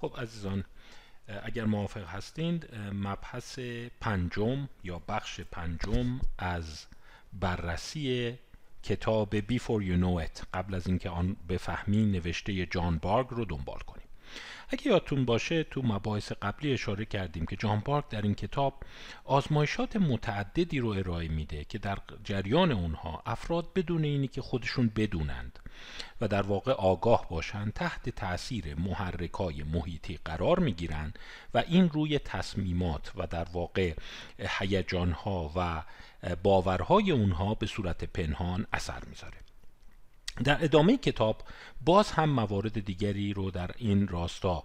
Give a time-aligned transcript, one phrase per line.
[0.00, 0.64] خب عزیزان
[1.42, 3.58] اگر موافق هستید مبحث
[4.00, 6.86] پنجم یا بخش پنجم از
[7.32, 8.38] بررسی
[8.82, 10.44] کتاب Before You Know It.
[10.54, 14.05] قبل از اینکه آن بفهمی نوشته جان بارگ رو دنبال کنیم.
[14.68, 18.82] اگه یادتون باشه تو مباحث قبلی اشاره کردیم که جان بارک در این کتاب
[19.24, 25.58] آزمایشات متعددی رو ارائه میده که در جریان اونها افراد بدون اینی که خودشون بدونند
[26.20, 31.18] و در واقع آگاه باشند تحت تاثیر محرکای محیطی قرار می‌گیرند
[31.54, 33.94] و این روی تصمیمات و در واقع
[34.38, 35.82] هیجانها و
[36.42, 39.45] باورهای اونها به صورت پنهان اثر می‌ذاره.
[40.44, 41.42] در ادامه کتاب
[41.84, 44.64] باز هم موارد دیگری رو در این راستا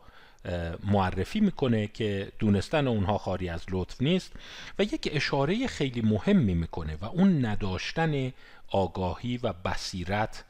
[0.83, 4.33] معرفی می‌کنه که دونستن اونها خاری از لطف نیست
[4.79, 8.31] و یک اشاره خیلی مهمی می‌کنه و اون نداشتن
[8.67, 10.43] آگاهی و بصیرت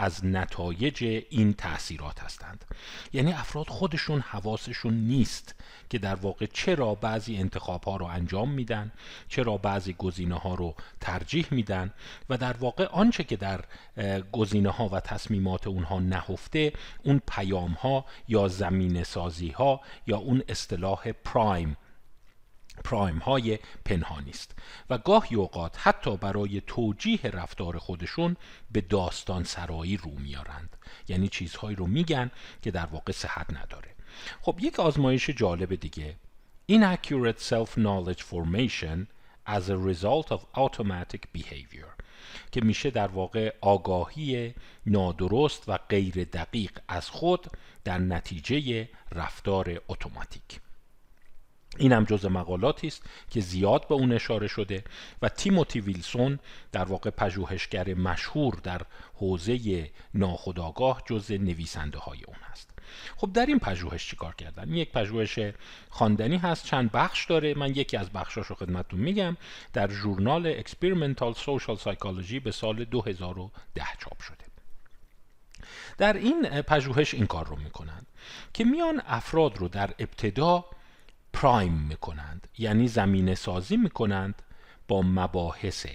[0.00, 2.64] از نتایج این تاثیرات هستند.
[3.12, 5.54] یعنی افراد خودشون حواسشون نیست
[5.90, 8.92] که در واقع چرا بعضی انتخاب ها رو انجام میدن
[9.28, 11.92] چرا بعضی گزینه ها رو ترجیح میدن
[12.30, 13.64] و در واقع آنچه که در
[14.32, 20.42] گزینه ها و تصمیمات اونها نهفته اون پیام ها یا زمین سازی ها یا اون
[20.48, 21.76] اصطلاح پرایم
[22.84, 24.54] پرایم های پنهانی است.
[24.90, 28.36] و گاهی اوقات حتی برای توجیه رفتار خودشون
[28.70, 30.76] به داستان سرایی رو میارند.
[31.08, 32.30] یعنی چیزهایی رو میگن
[32.62, 33.94] که در واقع صحت نداره.
[34.40, 36.16] خب یک آزمایش جالب دیگه.
[36.72, 39.06] Inaccurate Self-Knowledge Formation
[39.46, 41.98] as a result of automatic behavior.
[42.52, 44.54] که میشه در واقع آگاهی
[44.86, 47.46] نادرست و غیر دقیق از خود
[47.84, 50.60] در نتیجه رفتار اتوماتیک.
[51.76, 54.84] این هم جز مقالاتی است که زیاد به اون اشاره شده
[55.22, 56.38] و تیموتی ویلسون
[56.72, 58.82] در واقع پژوهشگر مشهور در
[59.14, 62.70] حوزه ناخودآگاه جز نویسنده های اون هست.
[63.16, 65.38] خب در این پژوهش چیکار کردن؟ این یک پژوهش
[65.90, 67.54] خواندنی هست چند بخش داره.
[67.54, 69.36] من یکی از بخشاشو خدمتتون میگم.
[69.72, 74.44] در ژورنال Experimental Social Psychology به سال 2010 چاپ شده.
[75.98, 78.06] در این پژوهش این کار رو می‌کنند
[78.54, 80.64] که میان افراد رو در ابتدا
[81.32, 84.42] پرایم می‌کنند یعنی زمینه سازی می‌کنند
[84.88, 85.86] با مباحث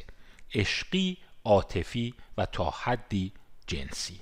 [0.54, 3.34] عشقی عاطفی و تا حدی
[3.68, 4.22] جنسی.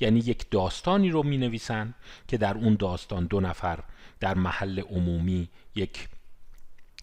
[0.00, 1.94] یعنی یک داستانی رو می نویسن
[2.28, 3.78] که در اون داستان دو نفر
[4.20, 6.08] در محل عمومی یک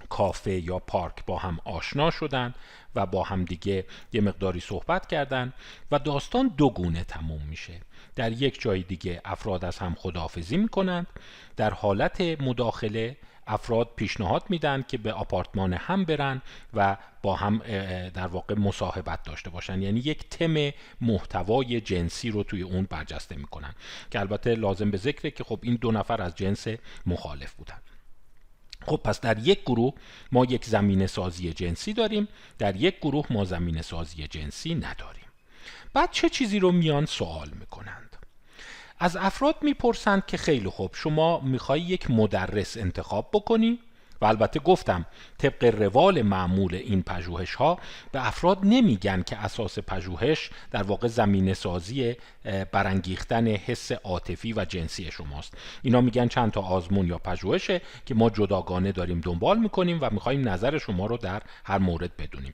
[0.09, 2.53] کافه یا پارک با هم آشنا شدن
[2.95, 5.53] و با هم دیگه یه مقداری صحبت کردن
[5.91, 7.81] و داستان دو گونه تموم میشه.
[8.15, 11.07] در یک جای دیگه افراد از هم خداحافظی می‌کنند.
[11.55, 16.41] در حالت مداخله افراد پیشنهاد میدن که به آپارتمان هم برن
[16.73, 17.57] و با هم
[18.09, 19.81] در واقع مصاحبت داشته باشن.
[19.81, 20.71] یعنی یک تم
[21.01, 23.73] محتوای جنسی رو توی اون برجسته می‌کنن
[24.11, 26.67] که البته لازم به ذکره که خب این دو نفر از جنس
[27.05, 27.77] مخالف بودن.
[28.85, 29.93] خب پس در یک گروه
[30.31, 35.25] ما یک زمین سازی جنسی داریم در یک گروه ما زمین سازی جنسی نداریم.
[35.93, 38.06] بعد چه چیزی رو میان سوال می‌کنن؟
[38.99, 43.79] از افراد می‌پرسند که خیلی خوب شما می‌خوای یک مدرس انتخاب بکنی؟
[44.21, 45.05] و البته گفتم
[45.37, 47.79] طبق روال معمول این پژوهش ها
[48.11, 52.15] به افراد نمیگن که اساس پژوهش در واقع زمینه سازی
[52.71, 55.53] برانگیختن حس عاطفی و جنسی شماست.
[55.81, 60.49] اینا میگن چند تا آزمون یا پژوهشه که ما جداگانه داریم دنبال می‌کنیم و می‌خوایم
[60.49, 62.53] نظر شما رو در هر مورد بدونیم.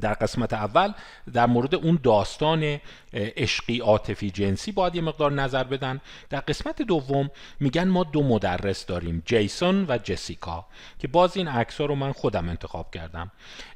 [0.00, 0.92] در قسمت اول
[1.32, 2.80] در مورد اون داستان
[3.12, 6.00] عشقی عاطفی جنسی باید یه مقدار نظر بدن.
[6.30, 7.30] در قسمت دوم
[7.60, 10.66] میگن ما دو مدرس داریم جیسون و جسیکا
[10.98, 13.30] که باز این عکس رو من خودم انتخاب کردم.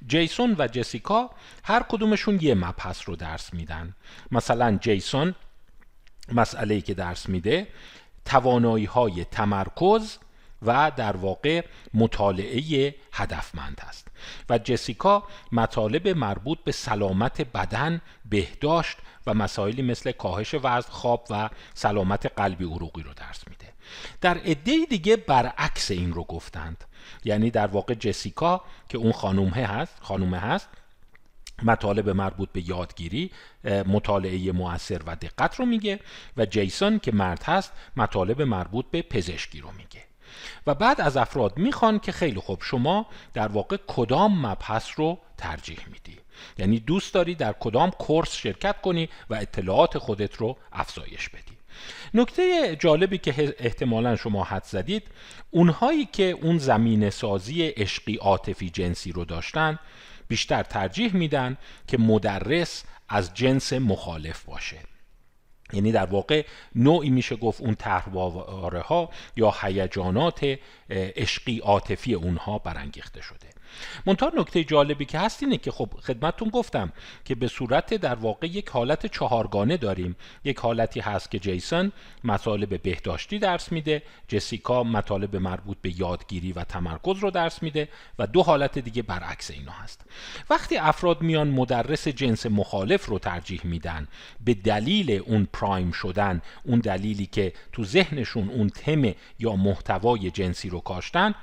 [0.06, 1.30] جیسون و جسیکا
[1.64, 3.94] هر کدومشون یه مبحث رو درس میدن.
[4.30, 5.34] مثلا جیسون
[6.32, 7.66] مسئله که درس میده
[8.24, 10.18] توانایی های تمرکز
[10.62, 14.08] و در واقع مطالعه هدفمند است.
[14.50, 18.96] و جسیکا مطالب مربوط به سلامت بدن بهداشت
[19.26, 23.72] و مسائلی مثل کاهش وزن خواب و سلامت قلبی عروقی رو درس میده.
[24.20, 26.84] در عده دیگه برعکس این رو گفتند.
[27.24, 30.68] یعنی در واقع جسیکا که اون خانومه هست خانومه هست
[31.62, 33.30] مطالب مربوط به یادگیری
[33.64, 36.00] مطالعه موثر و دقت رو میگه
[36.36, 40.04] و جیسون که مرد هست مطالب مربوط به پزشکی رو میگه.
[40.66, 45.78] و بعد از افراد می‌خوان که خیلی خوب شما در واقع کدام مبحث رو ترجیح
[45.92, 46.18] میدی.
[46.58, 51.56] یعنی دوست داری در کدام کورس شرکت کنی و اطلاعات خودت رو افزایش بدی.
[52.14, 55.02] نکته جالبی که احتمالا شما حد زدید
[55.50, 59.78] اونهایی که اون زمین سازی عشقی عاطفی جنسی رو داشتن
[60.28, 61.56] بیشتر ترجیح میدن
[61.86, 64.78] که مدرس از جنس مخالف باشه.
[65.72, 70.58] یعنی در واقع نوعی میشه گفت اون طرحواره ها یا هیجانات
[70.90, 73.55] عشقی عاطفی اونها برانگیخته شده.
[74.06, 76.92] منتها نکته جالبی که هست اینه که خب خدمتتون گفتم
[77.24, 80.16] که به صورت در واقع یک حالت چهارگانه داریم.
[80.44, 81.92] یک حالتی هست که جیسون
[82.24, 87.88] مطالب بهداشتی درس میده جسیکا مطالب مربوط به یادگیری و تمرکز رو درس میده
[88.18, 90.04] و دو حالت دیگه برعکس اینا هست.
[90.50, 94.08] وقتی افراد میان مدرس جنس مخالف رو ترجیح میدن
[94.44, 100.68] به دلیل اون پرایم شدن اون دلیلی که تو ذهنشون اون تم یا محتوای جنسی
[100.68, 101.34] رو کاشتن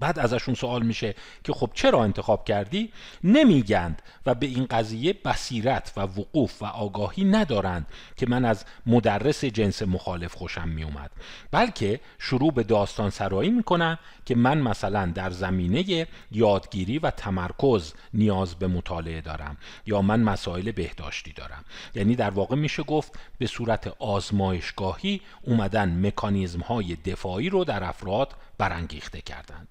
[0.00, 2.92] بعد ازشون سوال میشه که خب چرا انتخاب کردی؟
[3.24, 7.86] نمیگند و به این قضیه بصیرت و وقوف و آگاهی ندارند
[8.16, 11.10] که من از مدرس جنس مخالف خوشم میومد.
[11.50, 18.54] بلکه شروع به داستان سرایی می‌کنن که من مثلا در زمینه یادگیری و تمرکز نیاز
[18.54, 19.56] به مطالعه دارم
[19.86, 21.64] یا من مسائل بهداشتی دارم.
[21.94, 28.34] یعنی در واقع میشه گفت به صورت آزمایشگاهی اومدن مکانیزم های دفاعی رو در افراد
[28.58, 29.68] برانگیخته کردند.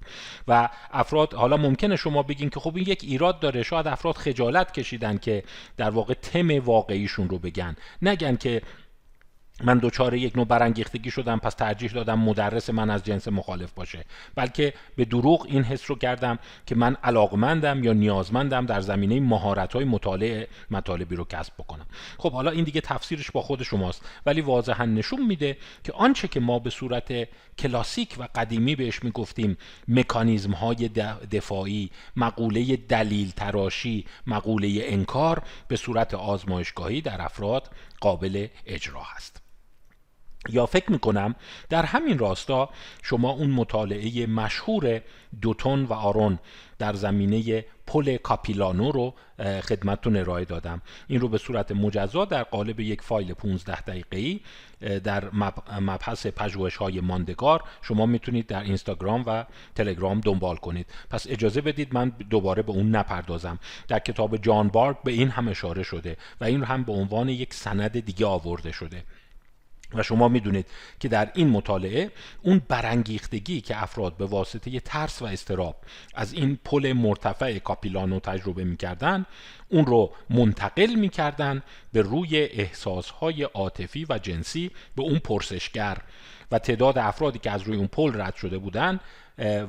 [0.48, 4.72] و افراد حالا ممکنه شما بگین که خب این یک ایراد داره شاید افراد خجالت
[4.72, 5.44] کشیدن که
[5.78, 7.76] در واقع تم واقعیشون رو بگن.
[8.02, 8.62] نگن که
[9.64, 14.06] من دوچاره یک نوع برانگیختگی شدم پس ترجیح دادم مدرس من از جنس مخالف باشه.
[14.36, 19.74] بلکه به دروغ این حس رو کردم که من علاقمندم یا نیازمندم در زمینه مهارت
[19.74, 21.86] های مطالعه مطالبی رو کسب بکنم.
[22.18, 26.40] خب حالا این دیگه تفسیرش با خود شماست ولی واضحا نشون میده که آنچه که
[26.40, 27.28] ما به صورت
[27.58, 30.90] کلاسیک و قدیمی بهش می‌گفتیم مکانیزم های
[31.32, 37.70] دفاعی مقوله دلیل تراشی مقوله انکار به صورت آزمایشگاهی در افراد
[38.00, 39.51] قابل اجرا هست.
[40.50, 41.36] یا فکر می‌کنم
[41.70, 42.70] در همین راستا
[43.02, 45.02] شما اون مطالعه مشهور
[45.42, 46.40] دوتون و آرون
[46.80, 50.82] در زمینه پل کاپیلانو رو خدمتتون ارائه دادم.
[51.08, 54.40] این رو به صورت مجزا در قالب یک فایل 15 دقیقه‌ای
[55.04, 55.32] در
[55.80, 59.46] مبحث پژوهش های ماندگار شما می‌تونید در اینستاگرام و
[59.76, 60.86] تلگرام دنبال کنید.
[61.10, 63.60] پس اجازه بدید من دوباره به اون نپردازم.
[63.88, 67.54] در کتاب جان بارک به این هم اشاره شده و این هم به عنوان یک
[67.54, 69.04] سند دیگه آورده شده.
[69.94, 70.66] و شما می‌دونید
[71.00, 72.12] که در این مطالعه
[72.42, 75.76] اون برانگیختگی که افراد به واسطه ترس و استراب
[76.14, 79.26] از این پل مرتفع کاپیلانو تجربه می‌کردن
[79.70, 85.98] اون رو منتقل می‌کردن به روی احساسهای عاطفی و جنسی به اون پرسشگر
[86.52, 89.00] و تعداد افرادی که از روی اون پل رد شده بودن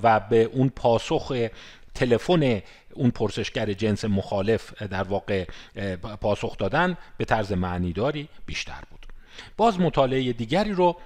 [0.03, 1.49] و به اون پاسخ
[1.95, 2.63] تلفن
[2.95, 5.45] اون پرسشگر جنس مخالف در واقع
[6.21, 9.02] پاسخ دادن به طرز معنیداری بیشتر بود.
[9.57, 10.97] باز مطالعه دیگری رو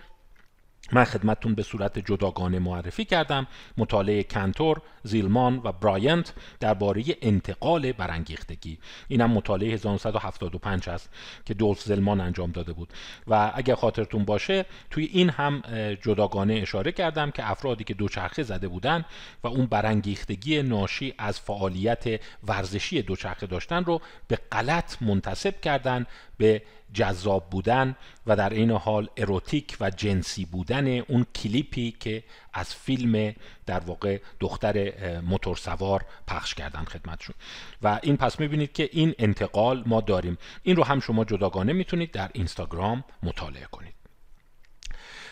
[0.93, 3.47] من خدمتتون به صورت جداگانه معرفی کردم.
[3.77, 8.79] مطالعه کنتور، زیلمان و براینت درباره انتقال برانگیختگی.
[9.09, 11.11] اینم مطالعه 1975 است
[11.45, 12.93] که دولف زلمان انجام داده بود.
[13.27, 15.63] و اگر خاطرتون باشه توی این هم
[16.03, 19.05] جداگانه اشاره کردم که افرادی که دوچرخه زده بودن
[19.45, 26.07] و اون برانگیختگی ناشی از فعالیت ورزشی دوچرخه داشتن رو به غلط منتصب کردن
[26.39, 26.63] به
[26.93, 27.97] جذاب بودن
[28.27, 33.35] و در این حال اروتیک و جنسی بودن اون کلیپی که از فیلم
[33.67, 37.35] در واقع دختر موتورسوار پخش کردن خدمتشون.
[37.83, 40.39] و این پس می‌بینید که این انتقال ما داریم.
[40.63, 43.95] این رو هم شما جداگانه می‌تونید در اینستاگرام مطالعه کنید.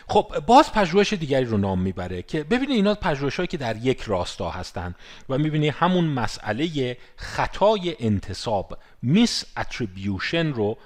[0.07, 4.49] خب باز پژوهش دیگری رو نام می‌بره که ببینید اینا پژوهش که در یک راستا
[4.49, 4.95] هستند
[5.29, 10.77] و می‌بینید همون مسئله خطای انتصاب میس اتریبیوشن رو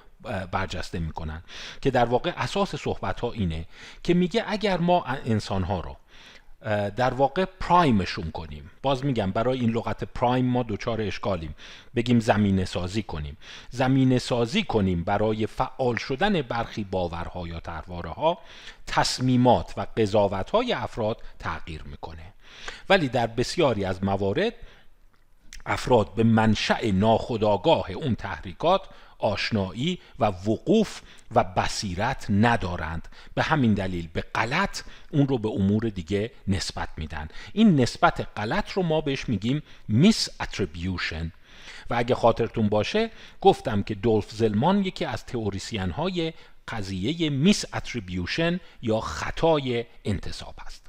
[0.51, 1.43] برجسته می‌کنن.
[1.81, 3.65] که در واقع اساس صحبت ها اینه
[4.03, 5.95] که میگه اگر ما انسان ها رو
[6.89, 8.71] در واقع پرایمشون کنیم.
[8.81, 11.55] باز میگم برای این لغت پرایم ما دوچار اشکالیم.
[11.95, 13.37] بگیم زمینه سازی کنیم.
[13.69, 18.37] زمینه سازی کنیم برای فعال شدن برخی باورها یا ترواره ها
[18.87, 22.33] تصمیمات و قضاوت های افراد تغییر می‌کنه.
[22.89, 24.53] ولی در بسیاری از موارد
[25.65, 28.81] افراد به منشأ ناخودآگاه اون تحریکات
[29.19, 31.01] آشنایی و وقوف
[31.35, 33.07] و بصیرت ندارند.
[33.35, 37.27] به همین دلیل به غلط اون رو به امور دیگه نسبت میدن.
[37.53, 41.31] این نسبت غلط رو ما بهش میگیم misattribution
[41.89, 43.11] و اگه خاطرتون باشه
[43.41, 46.33] گفتم که دولف زیلمان یکی از تئوریسین های
[46.67, 50.85] قضیه misattribution یا خطای انتساب است.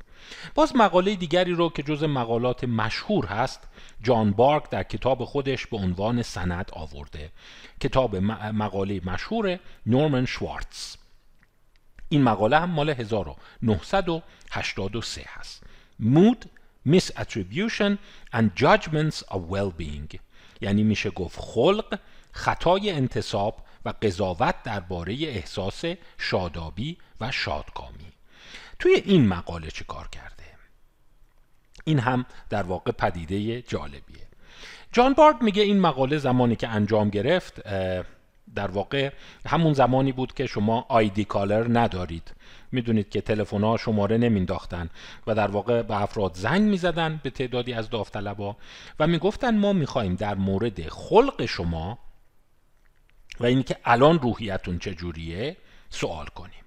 [0.54, 3.60] باز مقاله دیگری رو که جز مقالات مشهور هست
[4.02, 7.30] جان بارک در کتاب خودش به عنوان سند آورده.
[7.80, 10.97] کتاب مقاله مشهور نورمن شوارتز.
[12.09, 15.62] این مقاله هم مال 1983 هست.
[16.02, 16.47] Mood,
[16.88, 17.99] Misattribution
[18.33, 20.19] and Judgments of Well-Being.
[20.61, 21.99] یعنی میشه گفت خلق
[22.33, 25.85] خطای انتصاب و قضاوت درباره احساس
[26.19, 28.12] شادابی و شادکامی.
[28.78, 30.39] توی این مقاله چه کار کرده؟
[31.84, 34.26] این هم در واقع پدیده جالبیه.
[34.92, 37.68] جان بارد میگه این مقاله زمانی که انجام گرفت
[38.54, 39.12] در واقع
[39.46, 42.34] همون زمانی بود که شما آیدی کالر ندارید.
[42.72, 44.90] می‌دونید که تلفن ها شماره نمینداختن
[45.26, 48.56] و در واقع به افراد زنگ می‌زدن به تعدادی از داوطلبا
[48.99, 51.99] و می‌گفتن ما می‌خواهیم در مورد خلق شما
[53.40, 55.56] و اینکه الان روحیتون چجوریه
[55.90, 56.64] سوال کنیم.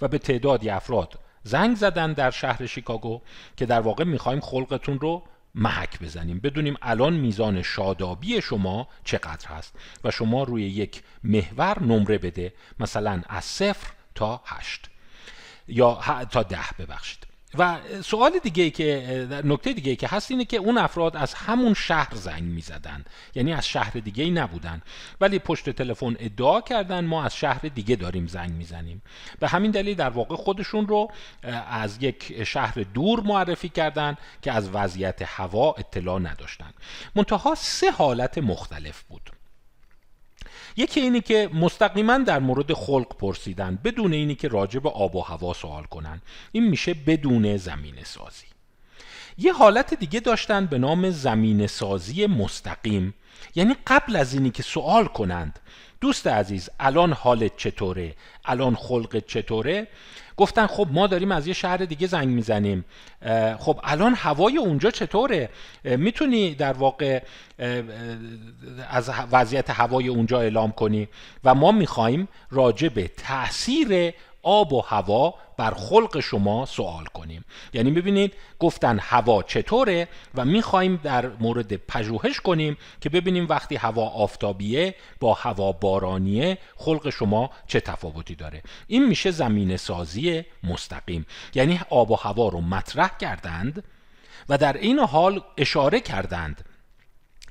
[0.00, 3.22] و به تعدادی افراد زنگ زدن در شهر شیکاگو
[3.56, 5.22] که در واقع می‌خوایم خلقتون رو
[5.54, 6.40] محک بزنیم.
[6.40, 9.74] بدونیم الان میزان شادابی شما چقدر هست
[10.04, 14.90] و شما روی یک محور نمره بده مثلا از صفر تا هشت
[15.68, 17.27] یا تا ده ببخشید.
[17.54, 22.14] و سوال دیگه که نکته دیگه که هست اینه که اون افراد از همون شهر
[22.14, 23.04] زنگ می‌زدن.
[23.34, 24.82] یعنی از شهر دیگه ای نبودن.
[25.20, 29.02] ولی پشت تلفن ادعا کردن ما از شهر دیگه داریم زنگ می‌زنیم.
[29.40, 31.10] به همین دلیل در واقع خودشون رو
[31.70, 36.70] از یک شهر دور معرفی کردن که از وضعیت هوا اطلاع نداشتن.
[37.14, 39.30] منتها سه حالت مختلف بود.
[40.78, 45.20] یکی اینی که مستقیما در مورد خلق پرسیدن بدون اینی که راجع به آب و
[45.20, 46.22] هوا سوال کنن.
[46.52, 48.46] این میشه بدون زمین سازی.
[49.38, 53.14] یه حالت دیگه داشتن به نام زمین سازی مستقیم.
[53.54, 55.58] یعنی قبل از اینی که سوال کنند
[56.00, 58.14] دوست عزیز الان حالت چطوره؟
[58.44, 59.86] الان خلقت چطوره؟
[60.36, 62.84] گفتن خب ما داریم از یه شهر دیگه زنگ می‌زنیم.
[63.58, 65.48] خب الان هوای اونجا چطوره؟
[65.84, 67.22] می‌تونی در واقع
[68.90, 71.08] از وضعیت هوای اونجا اعلام کنی؟
[71.44, 74.14] و ما می‌خوایم راجع به تاثیر
[74.48, 77.44] آب و هوا بر خلق شما سوال کنیم.
[77.72, 84.08] یعنی ببینید گفتن هوا چطوره و می‌خواهیم در مورد پژوهش کنیم که ببینیم وقتی هوا
[84.08, 88.62] آفتابیه با هوا بارانیه خلق شما چه تفاوتی داره.
[88.86, 91.26] این میشه زمین سازی مستقیم.
[91.54, 93.84] یعنی آب و هوا رو مطرح کردند
[94.48, 96.67] و در این حال اشاره کردند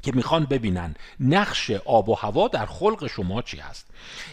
[0.07, 3.87] که می‌خوان ببینن نقش آب و هوا در خلق شما چی هست.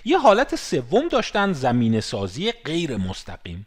[0.04, 3.66] یه حالت سوم داشتن زمین سازی غیر مستقیم.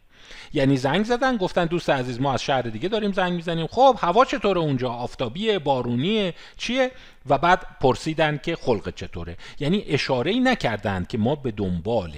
[0.52, 3.66] یعنی زنگ زدن گفتن دوست عزیز ما از شهر دیگه داریم زنگ می‌زنیم.
[3.66, 6.90] خب هوا چطوره اونجا؟ آفتابیه بارونیه چیه؟
[7.26, 9.36] و بعد پرسیدن که خلق چطوره.
[9.58, 12.12] یعنی اشاره ای نکردند که ما به دنبال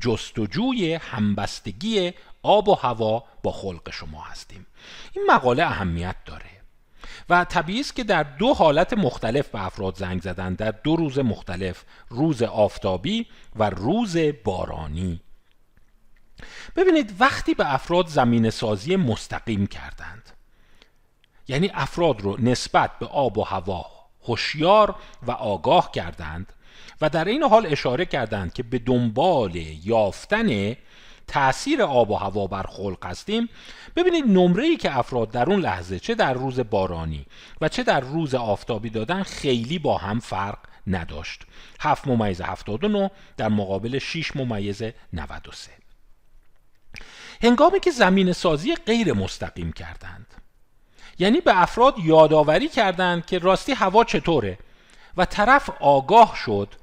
[0.00, 2.12] جستجوی همبستگی
[2.42, 4.66] آب و هوا با خلق شما هستیم.
[5.12, 6.53] این مقاله اهمیت داره.
[7.28, 11.18] و طبیعی است که در دو حالت مختلف به افراد زنگ زدن در دو روز
[11.18, 15.20] مختلف روز آفتابی و روز بارانی.
[16.76, 20.30] ببینید وقتی به افراد زمین سازی مستقیم کردند
[21.48, 23.86] یعنی افراد رو نسبت به آب و هوا
[24.22, 26.52] هوشیار و آگاه کردند
[27.00, 30.76] و در این حال اشاره کردند که به دنبال یافتن
[31.26, 33.48] تاثیر آب و هوا بر خلق هستیم.
[33.96, 37.26] ببینید نمره ای که افراد در اون لحظه چه در روز بارانی
[37.60, 41.42] و چه در روز آفتابی دادن خیلی با هم فرق نداشت.
[41.80, 45.70] 7 ممیز 79 در مقابل 6 ممیز 93
[47.42, 50.26] هنگامی که زمین سازی غیر مستقیم کردند
[51.18, 54.58] یعنی به افراد یادآوری کردند که راستی هوا چطوره
[55.16, 56.74] و طرف آگاه شد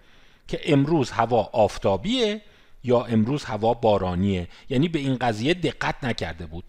[0.48, 2.41] که امروز هوا آفتابیه
[2.83, 4.47] یا امروز هوا بارانیه.
[4.69, 6.63] یعنی به این قضیه دقت نکرده بود.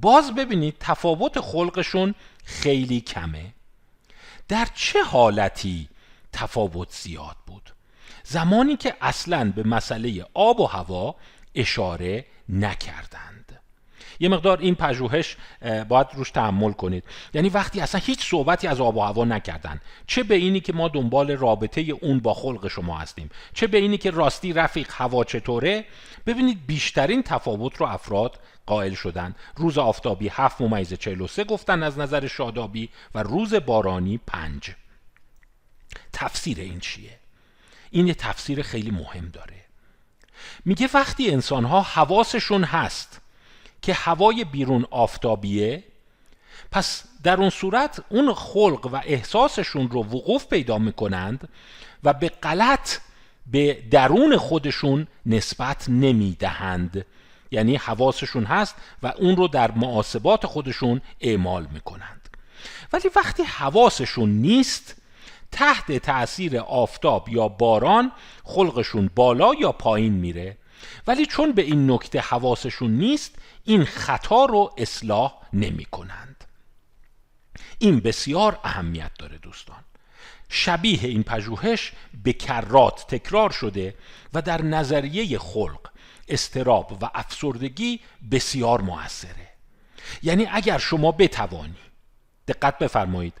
[0.00, 3.54] باز ببینید تفاوت خلقشون خیلی کمه.
[4.48, 5.88] در چه حالتی
[6.32, 7.70] تفاوت زیاد بود؟
[8.24, 11.14] زمانی که اصلا به مسئله آب و هوا
[11.54, 13.35] اشاره نکردند
[14.20, 15.36] یه مقدار این پژوهش
[15.88, 17.04] باید روش تحمل کنید.
[17.34, 20.88] یعنی وقتی اصلا هیچ صحبتی از آب و هوا نکردن چه به اینی که ما
[20.88, 25.84] دنبال رابطه اون با خلق شما هستیم چه به اینی که راستی رفیق هوا چطوره
[26.26, 29.34] ببینید بیشترین تفاوت رو افراد قائل شدن.
[29.56, 34.70] روز آفتابی 7 ممیز 43 گفتن از نظر شادابی و روز بارانی 5
[36.12, 37.18] تفسیر این چیه؟
[37.90, 39.64] این یه تفسیر خیلی مهم داره.
[40.64, 43.20] میگه وقتی انسان ها حواسشون هست
[43.86, 45.84] که هوای بیرون آفتابیه
[46.72, 51.48] پس در اون صورت اون خلق و احساسشون رو وقوف پیدا می‌کنند
[52.04, 52.98] و به غلط
[53.46, 57.06] به درون خودشون نسبت نمی‌دهند.
[57.50, 62.28] یعنی حواسشون هست و اون رو در معاسبات خودشون اعمال می‌کنند.
[62.92, 65.02] ولی وقتی حواسشون نیست
[65.52, 68.12] تحت تأثیر آفتاب یا باران
[68.44, 70.56] خلقشون بالا یا پایین میره.
[71.06, 76.44] ولی چون به این نکته حواسشون نیست این خطا رو اصلاح نمی کنند
[77.78, 79.84] این بسیار اهمیت داره دوستان.
[80.48, 81.92] شبیه این پژوهش
[82.24, 83.94] به کرات تکرار شده
[84.34, 85.90] و در نظریه خلق
[86.28, 89.48] استراب و افسردگی بسیار موثره.
[90.22, 91.74] یعنی اگر شما بتوانی
[92.48, 93.34] دقت بفرمایید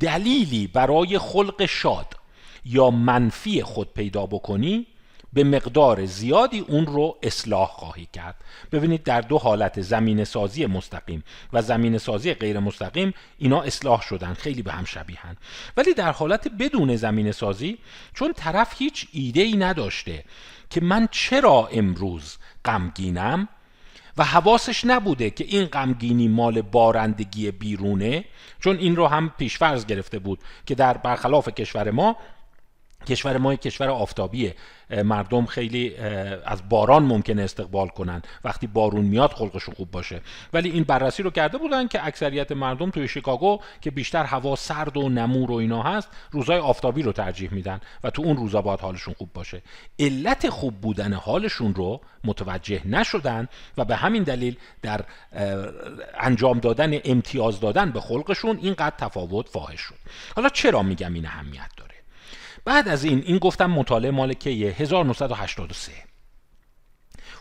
[0.00, 2.16] دلیلی برای خلق شاد
[2.64, 4.86] یا منفی خود پیدا بکنی
[5.32, 8.34] به مقدار زیادی اون رو اصلاح خواهی کرد.
[8.72, 14.34] ببینید در دو حالت زمین سازی مستقیم و زمین سازی غیر مستقیم اینا اصلاح شدن
[14.34, 15.36] خیلی به هم شبیهن
[15.76, 17.78] ولی در حالت بدون زمین سازی
[18.14, 20.24] چون طرف هیچ ایده ای نداشته
[20.70, 23.48] که من چرا امروز غمگینم
[24.16, 28.24] و حواسش نبوده که این غمگینی مال بارندگی بیرونه
[28.60, 32.16] چون این رو هم پیشفرض گرفته بود که در برخلاف کشور ما
[33.06, 34.54] کشور ما کشور آفتابیه.
[35.04, 35.96] مردم خیلی
[36.46, 38.22] از باران ممکنه استقبال کنن.
[38.44, 40.20] وقتی بارون میاد خلقشون خوب باشه.
[40.52, 44.96] ولی این بررسی رو کرده بودن که اکثریت مردم توی شیکاگو که بیشتر هوا سرد
[44.96, 48.80] و نمور و اینا هست روزای آفتابی رو ترجیح میدن و تو اون روزا باید
[48.80, 49.62] حالشون خوب باشه.
[49.98, 55.04] علت خوب بودن حالشون رو متوجه نشدن و به همین دلیل در
[56.20, 59.94] انجام دادن امتیاز دادن به خلقشون اینقدر تفاوت فاحش شد.
[60.36, 61.94] حالا چرا میگم این اهمیت داره؟
[62.64, 65.92] بعد از این این گفتم مطالعه مال کیه؟ 1983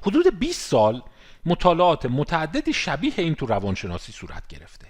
[0.01, 1.01] حدود 20 سال
[1.45, 4.87] مطالعات متعددی شبیه این تو روانشناسی صورت گرفته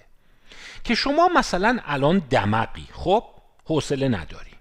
[0.84, 2.88] که شما مثلا الان دمقی.
[2.92, 3.24] خب
[3.66, 4.52] حوصله نداری.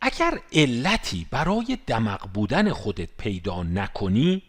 [0.00, 4.42] اگر علتی برای دمق بودن خودت پیدا نکنی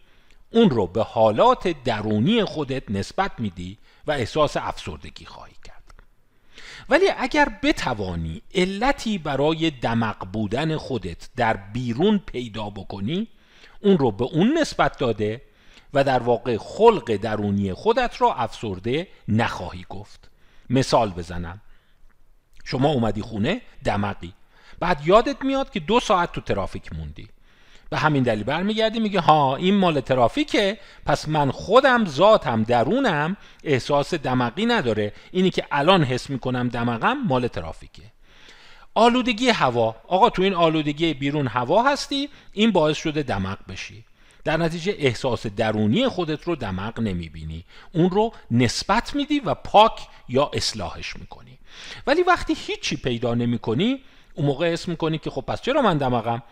[0.51, 5.53] اون رو به حالات درونی خودت نسبت میدی و احساس افسردگی خواهی.
[6.89, 13.27] ولی اگر بتوانی علتی برای دمق بودن خودت در بیرون پیدا بکنی
[13.81, 15.41] اون رو به اون نسبت داده
[15.93, 20.29] و در واقع خلق درونی خودت را افسرده نخواهی گفت.
[20.69, 21.61] مثال بزنم.
[22.65, 24.33] شما اومدی خونه دمقی.
[24.79, 27.27] بعد یادت میاد که دو ساعت تو ترافیک موندی.
[27.89, 34.13] به همین دلیل برمیگردی میگه ها این مال ترافیکه پس من خودم ذاتم درونم احساس
[34.13, 35.13] دمقی نداره.
[35.31, 38.03] اینی که الان حس می‌کنم دمقم مال ترافیکه.
[38.95, 39.95] آلودگی هوا.
[40.07, 44.03] آقا تو این آلودگی بیرون هوا هستی این باعث شده دمق بشی.
[44.43, 47.65] در نتیجه احساس درونی خودت رو دمق نمی‌بینی.
[47.93, 51.57] اون رو نسبت میدی و پاک یا اصلاحش می‌کنی.
[52.07, 54.01] ولی وقتی هیچی پیدا نمی‌کنی
[54.33, 56.43] اون موقع اسم می‌کنی که خب پس چرا من دمقم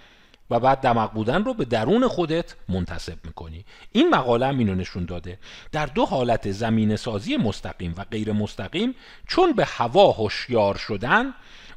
[0.50, 3.66] و بعد دمق بودن رو به درون خودت منتصب می‌کنی.
[3.92, 5.40] این مقاله هم اینو نشون داده.
[5.72, 8.96] در دو حالت زمین سازی مستقیم و غیر مستقیم
[9.28, 11.34] چون به هوا هوشیار شدن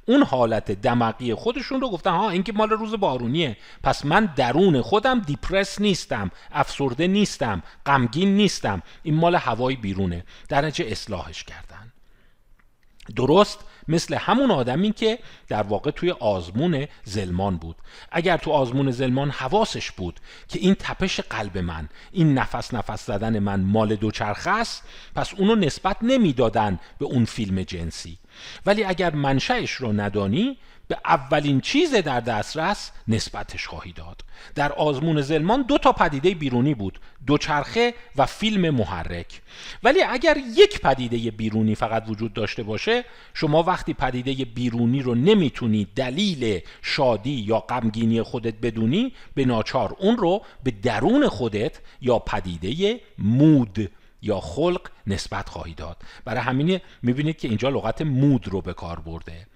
[0.07, 3.57] اون حالت دمقی خودشون رو گفتن ها این که مال روز بارونیه.
[3.83, 8.83] پس من درون خودم دیپرس نیستم افسرده نیستم غمگین نیستم.
[9.03, 10.25] این مال هوای بیرونه.
[10.49, 11.93] در اصلاحش کردن.
[13.17, 17.77] درست مثل همون آدمی که در واقع توی آزمون زلمان بود.
[18.11, 23.39] اگر تو آزمون زلمان حواسش بود که این تپش قلب من این نفس نفس زدن
[23.39, 24.83] من مال دوچرخه است
[25.15, 28.19] پس اونو نسبت نمی‌دادن به اون فیلم جنسی.
[28.67, 34.25] ولی اگر منشأش رو ندانی به اولین چیز در دسترس نسبتش خواهی داد.
[34.55, 39.41] در آزمون زلمان دو تا پدیده بیرونی بود دوچرخه و فیلم محرک.
[39.83, 45.87] ولی اگر یک پدیده بیرونی فقط وجود داشته باشه شما وقتی پدیده بیرونی رو نمی‌تونی
[45.97, 53.01] دلیل شادی یا غمگینی خودت بدونی به ناچار اون رو به درون خودت یا پدیده
[53.19, 53.91] مود
[54.23, 56.03] یا خلق نسبت خواهی داد.
[56.25, 59.47] برای همین می‌بینید که اینجا لغت مود رو به کار برده.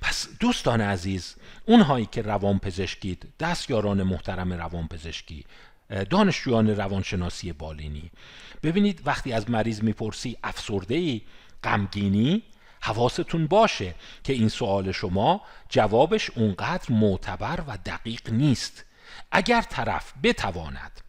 [0.00, 5.44] پس دوستان عزیز اونهایی که روان پزشکید دستیاران محترم روان پزشکی
[6.10, 8.10] دانشجویان روانشناسی بالینی
[8.62, 11.22] ببینید وقتی از مریض می‌پرسی افسرده ای
[11.64, 12.42] غمگینی
[12.80, 18.84] حواستون باشه که این سوال شما جوابش اونقدر معتبر و دقیق نیست.
[19.32, 21.00] اگر طرف بتواند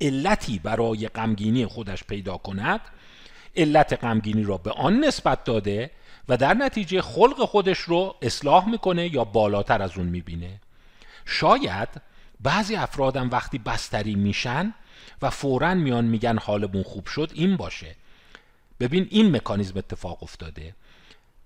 [0.00, 2.80] علتی برای غمگینی خودش پیدا کند
[3.56, 5.90] علت غمگینی را به آن نسبت داده
[6.28, 10.60] و در نتیجه خلق خودش رو اصلاح می‌کنه یا بالاتر از اون می‌بینه.
[11.26, 11.88] شاید
[12.40, 14.74] بعضی افرادم وقتی بستری میشن
[15.22, 17.96] و فورا میان میگن حالمون خوب شد این باشه.
[18.80, 20.74] ببین این مکانیزم اتفاق افتاده.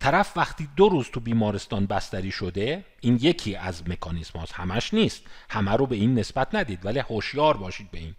[0.01, 5.23] طرف وقتی دو روز تو بیمارستان بستری شده این یکی از مکانیزم هاست همش نیست.
[5.51, 8.15] همه رو به این نسبت ندید ولی هوشیار باشید به این.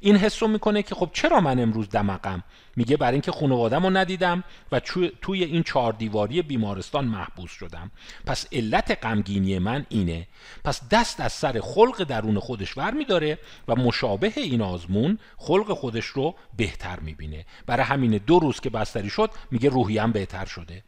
[0.00, 2.42] این حس رو می‌کنه که خب چرا من امروز دمقم
[2.76, 4.80] میگه برای اینکه خانوادم رو ندیدم و
[5.22, 7.90] توی این چهار دیواری بیمارستان محبوس شدم.
[8.26, 10.26] پس علت غمگینی من اینه
[10.64, 16.06] پس دست از سر خلق درون خودش ور میداره و مشابه این آزمون خلق خودش
[16.06, 17.46] رو بهتر می‌بینه.
[17.66, 20.82] برای همین دو روز که بستری شد میگه روحیم بهتر شده.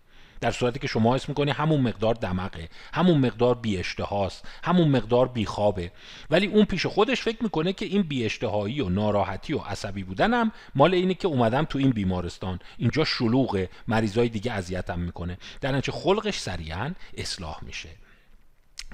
[0.44, 5.28] در صورتی که شما اسم می‌کنی همون مقدار دمقه همون مقدار بی اشتهاست همون مقدار
[5.28, 5.92] بی خوابه
[6.30, 10.52] ولی اون پیش خودش فکر می‌کنه که این بی اشتهایی و ناراحتی و عصبی بودنم
[10.74, 12.58] مال اینه که اومدم تو این بیمارستان.
[12.78, 15.38] اینجا شلوغه مریضای دیگه اذیتم می‌کنه.
[15.60, 17.88] در خلقش سریعا اصلاح میشه.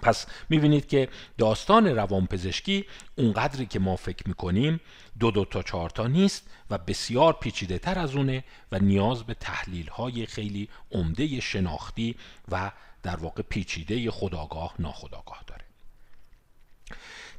[0.00, 1.08] پس می‌بینید که
[1.38, 2.84] داستان روانپزشکی
[3.16, 4.80] اونقدری که ما فکر می‌کنیم
[5.20, 9.34] دو دو تا چهار تا نیست و بسیار پیچیده تر از اونه و نیاز به
[9.34, 12.16] تحلیل های خیلی عمده شناختی
[12.50, 12.70] و
[13.02, 15.64] در واقع پیچیده خداگاه ناخداگاه داره.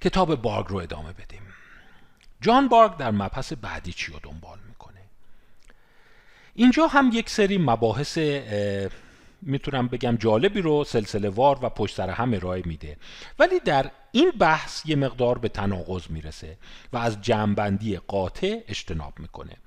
[0.01, 1.41] کتاب بارگ رو ادامه بدیم.
[2.41, 5.01] جان بارگ در مبحث بعدی چی رو دنبال می‌کنه؟
[6.55, 8.17] اینجا هم یک سری مباحث
[9.41, 12.97] می‌تونم بگم جالبی رو سلسله وار و پشت سر هم ارائه میده.
[13.39, 16.57] ولی در این بحث یه مقدار به تناقض می‌رسه
[16.93, 19.57] و از جمعبندی قاطع اجتناب می‌کنه.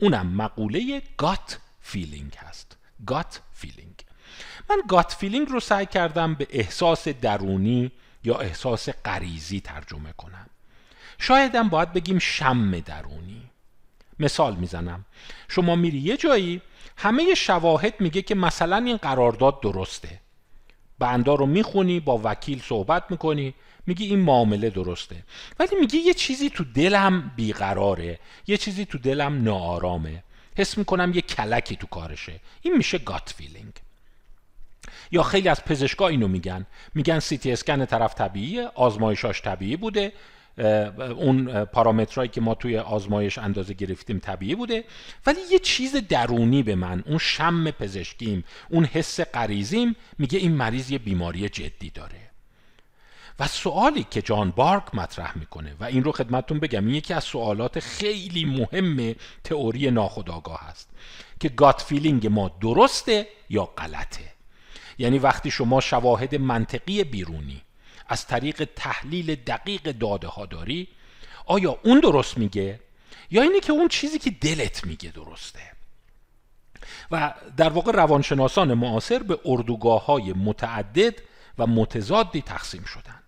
[0.00, 2.76] اونم مقوله gut feeling هست.
[3.06, 3.94] gut feeling
[4.70, 7.92] من gut feeling رو سعی کردم به احساس درونی
[8.24, 10.46] یا احساس غریزی ترجمه کنم.
[11.18, 13.42] شایدم باید بگیم شم درونی.
[14.18, 15.04] مثال می‌زنم.
[15.48, 16.62] شما میری یه جایی
[16.96, 20.20] همه شواهد میگه که مثلا این قرارداد درسته.
[20.98, 23.54] بندا رو می‌خونی با وکیل صحبت می‌کنی
[23.86, 25.16] میگی این معامله درسته.
[25.58, 30.22] ولی میگی یه چیزی تو دلم بیقراره یه چیزی تو دلم ناآرامه.
[30.56, 32.40] حس می‌کنم یه کلکی تو کارشه.
[32.62, 33.72] این میشه gut feeling.
[35.10, 36.66] یا خیلی از پزشکا اینو میگن.
[36.94, 40.12] میگن سی تی اسکن طرف طبیعیه آزمایشاش طبیعی بوده.
[40.98, 44.84] اون پارامترهایی که ما توی آزمایش اندازه گرفتیم طبیعی بوده.
[45.26, 50.90] ولی یه چیز درونی به من اون شم پزشکیم اون حس غریزیم میگه این مریض
[50.90, 52.30] یه بیماری جدی داره.
[53.38, 57.24] و سوالی که جان بارگ مطرح می‌کنه و این رو خدمتتون بگم این یکی از
[57.24, 59.14] سوالات خیلی مهم
[59.44, 60.90] تئوری ناخودآگاه هست
[61.40, 64.34] که gut feeling ما درسته یا غلطه.
[64.98, 67.62] یعنی وقتی شما شواهد منطقی بیرونی
[68.08, 70.88] از طریق تحلیل دقیق داده ها داری؟
[71.46, 72.80] آیا اون درست میگه؟
[73.30, 75.60] یا اینه که اون چیزی که دلت میگه درسته؟
[77.10, 81.14] و در واقع روانشناسان معاصر به اردوگاه های متعدد
[81.58, 83.20] و متضادی تقسیم شدن.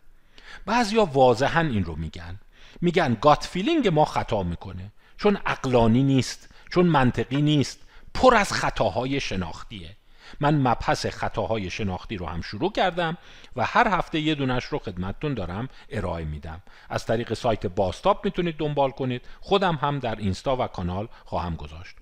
[0.66, 2.40] بعضیا واضحا این رو میگن.
[2.80, 4.92] میگن گات فیلینگ ما خطا می‌کنه.
[5.18, 7.78] چون اقلانی نیست چون منطقی نیست
[8.14, 9.96] پر از خطاهای شناختیه.
[10.40, 13.18] من مبحث خطاهای شناختی رو هم شروع کردم
[13.56, 16.62] و هر هفته یه دونش رو خدمتتون دارم ارائه میدم.
[16.90, 19.22] از طریق سایت باستاپ می‌تونید دنبال کنید.
[19.40, 21.96] خودم هم در اینستا و کانال خواهم گذاشت.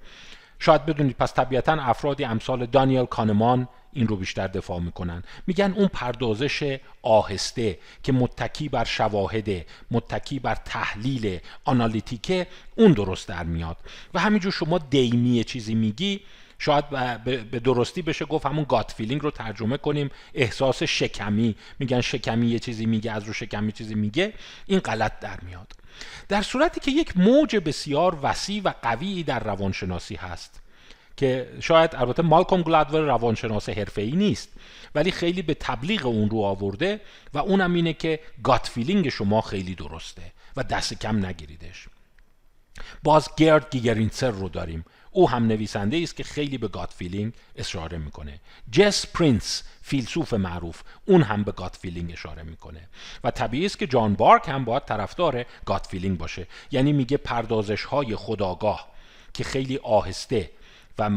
[0.58, 5.22] شاید بدونید پس طبیعتا افرادی امثال دانیل کانمان این رو بیشتر دفاع می‌کنن.
[5.46, 13.44] میگن اون پردازش آهسته که متکی بر شواهده متکی بر تحلیل آنالیتیکه اون درست در
[13.44, 13.76] میاد.
[14.14, 16.20] و همینجور شما دیمی چیزی میگی
[16.64, 16.88] شاید
[17.24, 20.10] به درستی بشه گفت همون gut feeling رو ترجمه کنیم.
[20.34, 21.56] احساس شکمی.
[21.78, 24.32] میگن شکمی یه چیزی میگه از رو شکمی چیزی میگه.
[24.66, 25.72] این غلط در میاد.
[26.28, 30.60] در صورتی که یک موج بسیار وسیع و قوی در روانشناسی هست
[31.16, 34.48] که شاید البته مالکوم گلدول روانشناس حرفه‌ای نیست
[34.94, 37.00] ولی خیلی به تبلیغ اون رو آورده
[37.34, 40.22] و اونم اینه که gut feeling شما خیلی درسته
[40.56, 41.88] و دست کم نگیریدش.
[43.02, 44.84] باز گرد گیگرنزر رو داریم.
[45.16, 48.40] او هم نویسنده است که خیلی به gut feeling اشاره می‌کنه.
[48.70, 52.88] جسی پرینز فیلسوف معروف اون هم به gut feeling اشاره می‌کنه.
[53.24, 56.46] و طبیعی است که جان بارگ هم باید طرفدار gut feeling باشه.
[56.70, 58.88] یعنی میگه پردازش های خودآگاه
[59.34, 60.50] که خیلی آهسته
[60.98, 61.10] و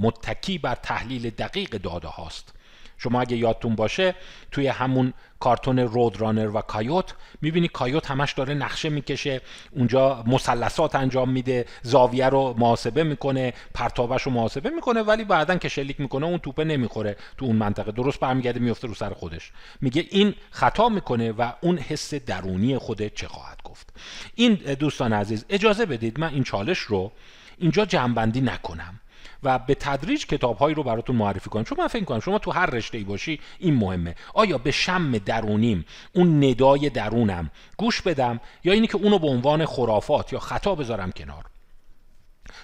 [0.00, 2.52] متکی بر تحلیل دقیق داده هاست.
[3.02, 4.14] شما اگه یادتون باشه
[4.50, 10.94] توی همون کارتون رود رانر و کایوت می‌بینی کایوت همش داره نقشه می‌کشه اونجا مثلثات
[10.94, 16.26] انجام میده زاویه رو محاسبه می‌کنه پرتابش رو محاسبه می‌کنه ولی بعدا که شلیک می‌کنه
[16.26, 17.92] اون توپه نمی‌خوره تو اون منطقه.
[17.92, 19.52] درست برمیگرده میفته رو سر خودش.
[19.80, 23.88] میگه این خطا می‌کنه و اون حس درونی خوده چه خواهد گفت.
[24.34, 27.12] این دوستان عزیز اجازه بدید من این چالش رو
[27.58, 29.00] اینجا جنبندی نکنم.
[29.42, 31.64] و به تدریج کتابهایی رو براتون معرفی کنم.
[31.64, 34.14] چون من فکر کنم شما تو هر رشته ای باشی این مهمه.
[34.34, 39.66] آیا به شم درونیم اون ندای درونم گوش بدم یا اینی که اونو به عنوان
[39.66, 41.44] خرافات یا خطا بذارم کنار؟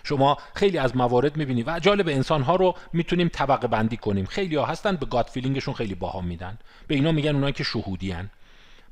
[0.05, 4.27] شما خیلی از موارد می‌بینی و جالب انسان ها رو می‌تونیم طبقه بندی کنیم.
[4.27, 6.59] خیلی ها هستن به گاد فیلینگشون خیلی باها میدن.
[6.87, 8.31] به اینا میگن اونایی که شهودی هن.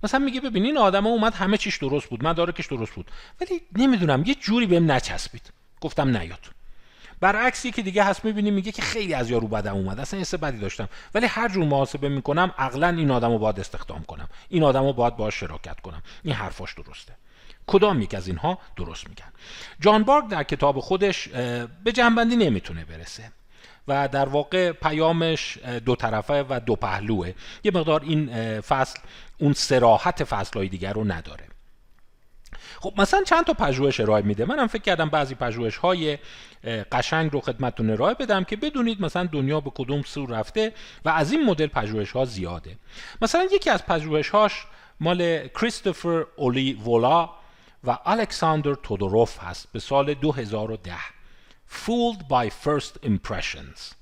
[0.03, 3.11] مثلا میگه ببین این آدم اومد همه چیش درست بود مدارکش درست بود.
[3.41, 5.53] ولی نمی‌دونم یه جوری بهم نچسبید.
[5.81, 6.54] گفتم نیاد.
[7.25, 10.59] برعکس که دیگه هست می‌بینی میگه که خیلی از یارو بدم اومد اصلا حس بدی
[10.59, 10.89] داشتم.
[11.15, 14.29] ولی هر جور محاسبه می‌کنم عقلا این آدمو باید استخدام کنم.
[14.49, 16.03] این آدمو باید باهاش شراکت کنم.
[16.23, 17.13] این حرفاش درسته.
[17.67, 19.33] کدام یک از اینها درست میگن؟
[19.81, 21.29] جان بارک در کتاب خودش
[21.85, 23.33] به جنبندی نمی‌تونه برسه
[23.89, 27.33] و در واقع پیامش دو طرفه و دو پهلوه.
[27.65, 28.99] یه مقدار این فصل
[29.39, 31.45] اون سراحت فصلهای دیگر رو نداره.
[32.81, 34.45] خب مثلا چند تا پژوهش ارائه میده.
[34.45, 36.19] منم فکر کردم بعضی پژوهش های
[36.93, 40.73] قشنگ رو خدمتتون ارائه بدم که بدونید مثلا دنیا به کدوم سو رفته
[41.05, 42.77] و از این مدل پژوهش ها زیاده.
[43.23, 44.67] مثلا یکی از پژوهش هاش
[45.01, 47.31] مال کریستوفر اولی وولا
[47.85, 50.93] و الکساندر تودوروف هست به سال 2010
[51.83, 53.95] Fooled by First Impressions.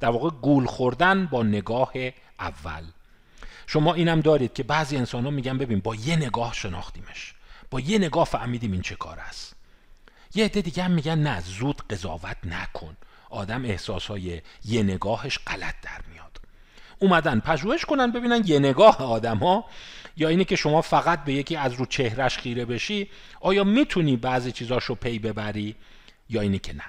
[0.00, 1.92] در واقع گول خوردن با نگاه
[2.40, 2.82] اول.
[3.66, 7.33] شما اینم دارید که بعضی انسان ها میگن ببین با یه نگاه شناختیمش.
[7.74, 9.56] با یه نگاه فهمیدیم این چه کار است.
[10.34, 12.96] یه عده دیگه هم میگن نه زود قضاوت نکن.
[13.30, 16.40] آدم احساسهای یه نگاهش غلط در میاد.
[16.98, 19.64] اومدن پژوهش کنن ببینن یه نگاه آدم ها
[20.16, 23.10] یا اینه که شما فقط به یکی از رو چهرش خیره بشی
[23.40, 25.76] آیا می‌تونی بعضی چیزاشو پی ببری؟
[26.28, 26.84] یا اینه که نه.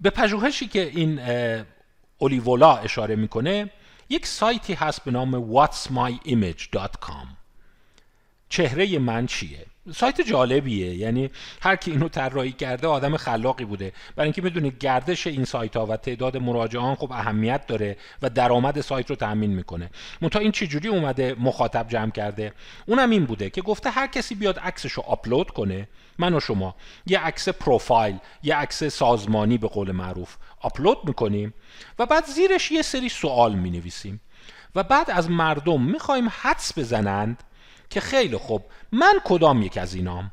[0.00, 1.18] به پژوهشی که این
[2.18, 3.70] اولیولا اشاره می‌کنه
[4.08, 7.33] یک سایتی هست به نام whatsmyimage.com
[8.48, 10.94] چهره من چیه؟ سایت جالبیه.
[10.94, 11.30] یعنی
[11.62, 13.92] هر کی اینو طراحی کرده آدم خلاقی بوده.
[14.16, 18.80] برای اینکه می‌دونید گردش این سایت ها و تعداد مراجعان خب اهمیت داره و درآمد
[18.80, 19.90] سایت رو تامین می‌کنه.
[20.20, 22.52] منتها این چجوری اومده مخاطب جمع کرده؟
[22.86, 26.74] اونم این بوده که گفته هر کسی بیاد عکسش رو آپلود کنه من و شما
[27.06, 31.54] یه عکس پروفایل یه عکس سازمانی به قول معروف آپلود می‌کنیم
[31.98, 34.20] و بعد زیرش یه سری سوال می‌نویسیم.
[34.74, 37.42] و بعد از مردم می‌خوایم حدس بزنند
[37.90, 38.64] که خیلی خوب.
[38.92, 40.30] من کدام یک از اینام؟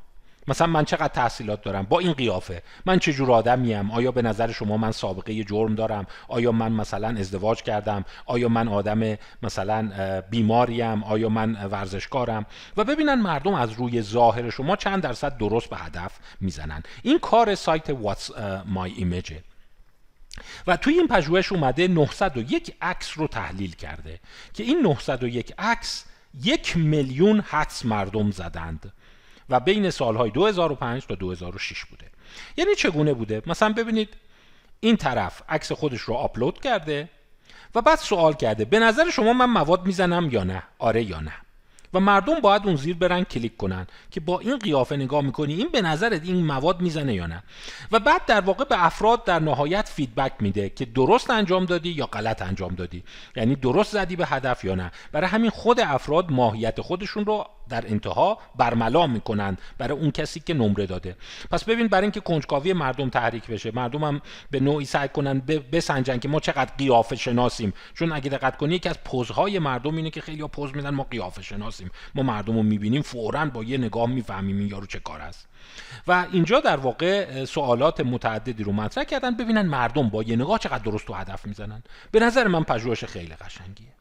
[0.48, 2.64] مثلا من چقدر تحصیلات دارم؟ با این قیافه.
[2.86, 7.08] من چه جور آدمیم؟ آیا به نظر شما من سابقه جرم دارم؟ آیا من مثلا
[7.08, 12.46] ازدواج کردم؟ آیا من آدم مثلا بیماریم؟ آیا من ورزشکارم؟
[12.78, 16.12] و ببینن مردم از روی ظاهر شما چند درصد درست به هدف
[16.42, 16.84] می‌زنن.
[17.04, 18.32] این کار سایت واتس
[18.66, 19.44] مای ایمیجه.
[20.68, 24.20] و توی این پژوهش اومده 901 عکس رو تحلیل کرده
[24.54, 26.06] که این 901 عکس
[26.44, 28.94] یک میلیون حدس مردم زدند
[29.50, 32.12] و بین سالهای 2005 تا 2006 بوده.
[32.58, 34.10] یعنی چگونه بوده؟ مثلا ببینید
[34.80, 37.10] این طرف عکس خودش رو آپلود کرده
[37.76, 41.34] و بعد سوال کرده به نظر شما من مواد می‌زنم یا نه؟ آره یا نه؟
[41.94, 45.70] و مردم باید اون زیر برن کلیک کنن که با این قیافه نگاه می‌کنی این
[45.70, 47.44] به نظرت این مواد می‌زنه یا نه؟
[47.92, 52.06] و بعد در واقع به افراد در نهایت فیدبک میده که درست انجام دادی یا
[52.06, 53.04] غلط انجام دادی.
[53.36, 57.88] یعنی درست زدی به هدف یا نه؟ برای همین خود افراد ماهیت خودشون رو در
[57.88, 61.16] انتها برملا می‌کنن برای اون کسی که نمره داده.
[61.52, 64.22] پس ببین برای اینکه کنجکاوی مردم تحریک بشه مردم هم
[64.52, 65.40] به نوعی سعی کنن
[65.72, 67.74] بسنجن که ما چقدر قیافه شناسیم.
[67.94, 71.42] چون اگه دقت کنی یکی از پوزهای مردم اینه که خیلی پوز میدن ما قیافه
[71.42, 71.92] شناسیم.
[72.16, 75.48] ما مردم رو می‌بینیم فورا با یه نگاه می‌فهمیم این یارو چه کار است.
[76.08, 79.38] و اینجا در واقع سوالات متعددی رو مطرح کردن.
[79.38, 81.84] ببینن مردم با یه نگاه چقدر درست و هدف می‌زنن.
[82.12, 84.01] به نظر من پژوهش خیلی قشنگیه.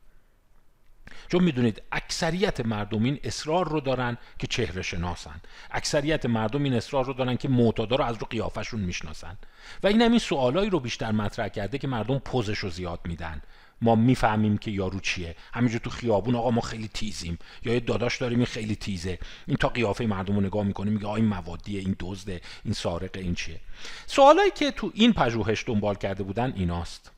[1.30, 5.40] چون می‌دونید اکثریت مردم این اصرار رو دارن که چهره شناسن.
[5.70, 9.38] اکثریت مردم این اصرار رو دارن که معتادا رو از رو قیافشون می‌شناسن.
[9.82, 13.42] و این هم این سوالایی رو بیشتر مطرح کرده که مردم پوزش رو زیاد میدن.
[13.82, 15.36] ما می‌فهمیم که یارو چیه.
[15.54, 17.38] همینجور تو خیابون آقا ما خیلی تیزیم.
[17.64, 19.18] یا یه داداش داریم این خیلی تیزه.
[19.46, 23.34] این تا قیافه مردم رو نگاه می‌کنه میگه این موادیه این دزده این سارقه این
[23.34, 23.60] چیه.
[24.06, 27.10] سوالایی که تو این پژوهش دنبال کرده بودن ایناست.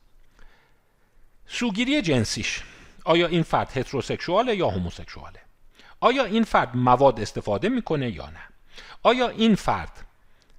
[1.47, 2.61] سوگیری جنسیش.
[3.05, 5.39] آیا این فرد هتروسکسواله یا هموسکسواله
[5.99, 8.39] آیا این فرد مواد استفاده می‌کنه یا نه؟
[9.03, 10.05] آیا این فرد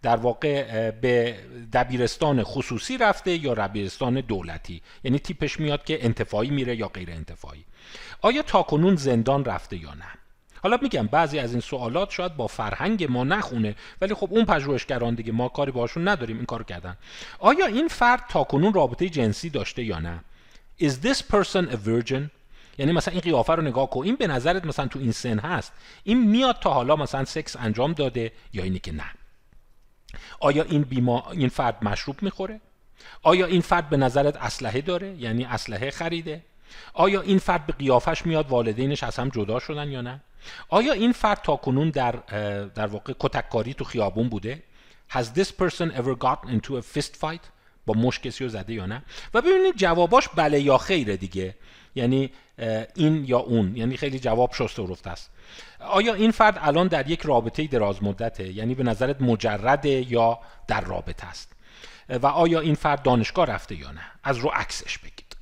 [0.03, 1.37] در واقع به
[1.73, 7.65] دبیرستان خصوصی رفته یا دبیرستان دولتی؟ یعنی تیپش میاد که انتفاعی میره یا غیر انتفاعی.
[8.21, 10.07] آیا تاکنون زندان رفته یا نه؟
[10.63, 15.15] حالا میگم بعضی از این سوالات شاید با فرهنگ ما نخونه ولی خب اون پژوهشگران
[15.15, 16.97] دیگه ما کاری باشون نداریم این کارو کردن.
[17.39, 20.25] آیا این فرد تاکنون رابطه جنسی داشته یا نه؟
[20.81, 22.31] Is this person a virgin?
[22.79, 24.05] یعنی مثلا این قیافه رو نگاه کن.
[24.05, 25.73] این به نظرت مثلا تو این سن هست.
[26.05, 29.05] این میاد تا حالا مثلا سکس انجام داده یا اینی که نه؟
[30.41, 32.61] آیا این بیما این فرد مشروب می‌خوره؟
[33.23, 36.43] آیا این فرد به نظرت اسلحه داره؟ یعنی اسلحه خریده؟
[36.95, 40.21] آیا این فرد به قیافش میاد؟ والدینش از هم جدا شدن یا نه؟
[40.69, 42.13] آیا این فرد تا کنون در
[42.67, 44.63] در واقع کتککاری تو خیابون بوده؟
[45.11, 47.45] Has this person ever gotten into a fist fight?
[47.87, 49.03] با مش کسی رو زده یا نه.
[49.35, 51.55] و ببینید جواباش بله یا خیره دیگه.
[51.95, 52.31] یعنی
[52.95, 53.77] این یا اون.
[53.77, 55.31] یعنی خیلی جواب شسته و رفته است.
[55.81, 60.81] آیا این فرد الان در یک رابطه دراز مدته؟ یعنی به نظرت مجرده یا در
[60.81, 61.53] رابطه است؟
[62.09, 65.37] و آیا این فرد دانشگاه رفته یا نه؟ از رو عکسش بگید.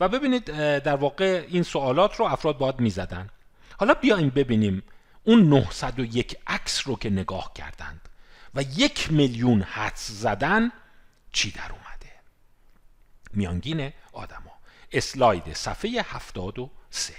[0.00, 0.44] و ببینید
[0.78, 3.28] در واقع این سوالات رو افراد باید می‌زدن.
[3.78, 4.82] حالا بیایم ببینیم
[5.24, 8.00] اون 901 عکس رو که نگاه کردند
[8.54, 10.72] و یک میلیون حدس زدن
[11.32, 11.72] چی در
[13.34, 14.50] میانگین آدما.
[14.92, 17.14] اسلاید صفحه 73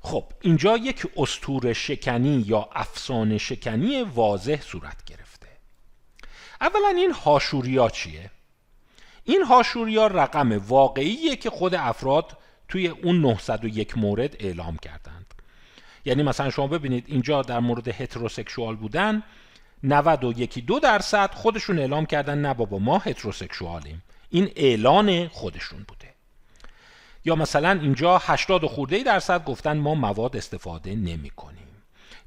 [0.00, 5.46] خب اینجا یک استور شکنی یا افسانه شکنی واضح صورت گرفته.
[6.60, 8.30] اولا این هاشوریا چیه؟
[9.24, 12.36] این هاشوریا رقم واقعیه که خود افراد
[12.68, 15.34] توی اون 901 مورد اعلام کردند.
[16.04, 19.22] یعنی مثلا شما ببینید اینجا در مورد هتروسکشوال بودن
[19.82, 24.02] 91 دو درصد خودشون اعلام کردن نه بابا ما هتروسکشوالیم.
[24.30, 26.14] این اعلان خودشون بوده.
[27.24, 31.68] یا مثلا اینجا 80 خورده درصد گفتن ما مواد استفاده نمی کنیم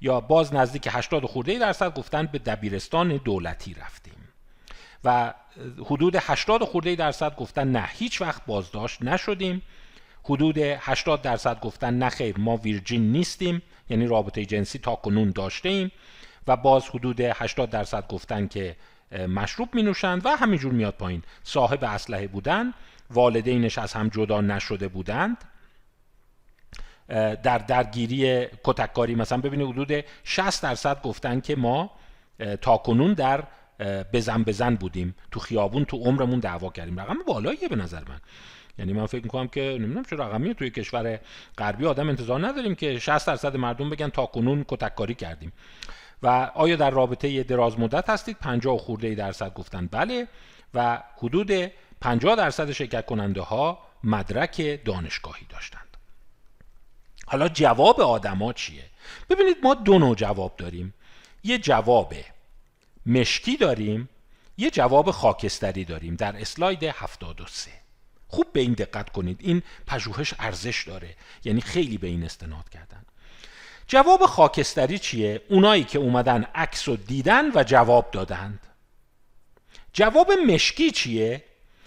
[0.01, 4.13] یا باز نزدیک 80 خورده درصد گفتن به دبیرستان دولتی رفتیم.
[5.03, 5.33] و
[5.85, 9.61] حدود 80 خورده درصد گفتن نه هیچ وقت بازداشت نشدیم.
[10.23, 15.69] حدود 80 درصد گفتن نه خیر ما ویرجین نیستیم یعنی رابطه جنسی تا کنون داشته
[15.69, 15.91] ایم
[16.47, 18.75] و باز حدود 80 درصد گفتن که
[19.13, 21.23] مشروب می نوشند و همینجور میاد پایین.
[21.43, 22.73] صاحب اسلحه بودن
[23.11, 25.37] والدینش از هم جدا نشده بودند.
[27.43, 31.91] در درگیری کتککاری مثلا ببینید حدود 60 درصد گفتن که ما
[32.61, 33.43] تا کنون در
[34.13, 35.15] بزن بزن بودیم.
[35.31, 36.99] تو خیابون تو عمرمون دعوا کردیم.
[36.99, 38.21] رقم بالاییه به نظر من.
[38.77, 40.53] یعنی من فکر می‌کنم که نمی‌دونم چه رقمیه.
[40.53, 41.19] توی کشور
[41.57, 45.51] غربی آدم انتظار نداریم که 60 درصد مردم بگن تا کنون کتککاری کردیم.
[46.23, 50.27] و آیا در رابطه دراز مدت هستید؟ 50 خورده درصد گفتن بله
[50.73, 51.51] و حدود
[52.01, 55.97] 50 درصد شرکت کننده ها مدرک دانشگاهی داشتند.
[57.25, 58.83] حالا جواب آدما چیه؟
[59.29, 60.93] ببینید ما دو نوع جواب داریم.
[61.43, 62.13] یه جواب
[63.05, 64.09] مشکی داریم
[64.57, 67.71] یه جواب خاکستری داریم در اسلاید 73
[68.27, 69.37] خوب به این دقت کنید.
[69.39, 71.15] این پژوهش ارزش داره.
[71.43, 73.05] یعنی خیلی به این استناد کردن.
[73.93, 78.59] جواب خاکستری چیه؟ اونایی که اومدن عکس رو دیدن و جواب دادند.
[79.93, 81.43] جواب مشکی چیه؟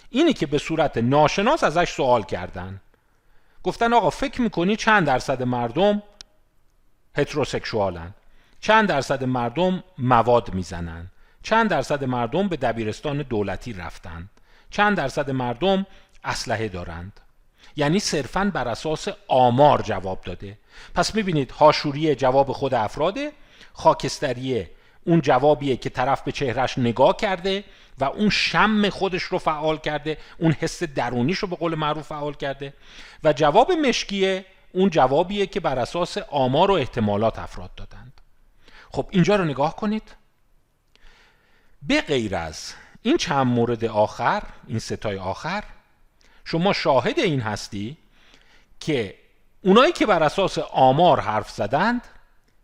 [0.09, 2.81] اینی که به صورت ناشناس ازش سوال کردن.
[3.63, 6.03] گفتن آقا فکر می‌کنی چند درصد مردم
[7.15, 8.13] هتروسکشوالن؟
[8.61, 11.11] چند درصد مردم مواد می‌زنن؟
[11.43, 14.29] چند درصد مردم به دبیرستان دولتی رفتن؟
[14.69, 15.85] چند درصد مردم
[16.23, 17.19] اسلحه دارند؟
[17.75, 20.57] یعنی صرفا بر اساس آمار جواب داده.
[20.95, 23.31] پس می‌بینید هاشوری جواب خود افراده
[23.73, 24.71] خاکستریه
[25.03, 27.63] اون جوابیه که طرف به چهرش نگاه کرده
[27.97, 32.33] و اون شم خودش رو فعال کرده اون حس درونیش رو به قول معروف فعال
[32.33, 32.73] کرده
[33.23, 38.21] و جواب مشکیه اون جوابیه که بر اساس آمار و احتمالات افراد دادند.
[38.91, 40.15] خب اینجا رو نگاه کنید.
[41.81, 45.63] به غیر از این چند مورد آخر این ستای آخر
[46.49, 47.97] شما شاهد این هستی
[48.79, 49.15] که
[49.61, 52.01] اونایی که بر اساس آمار حرف زدند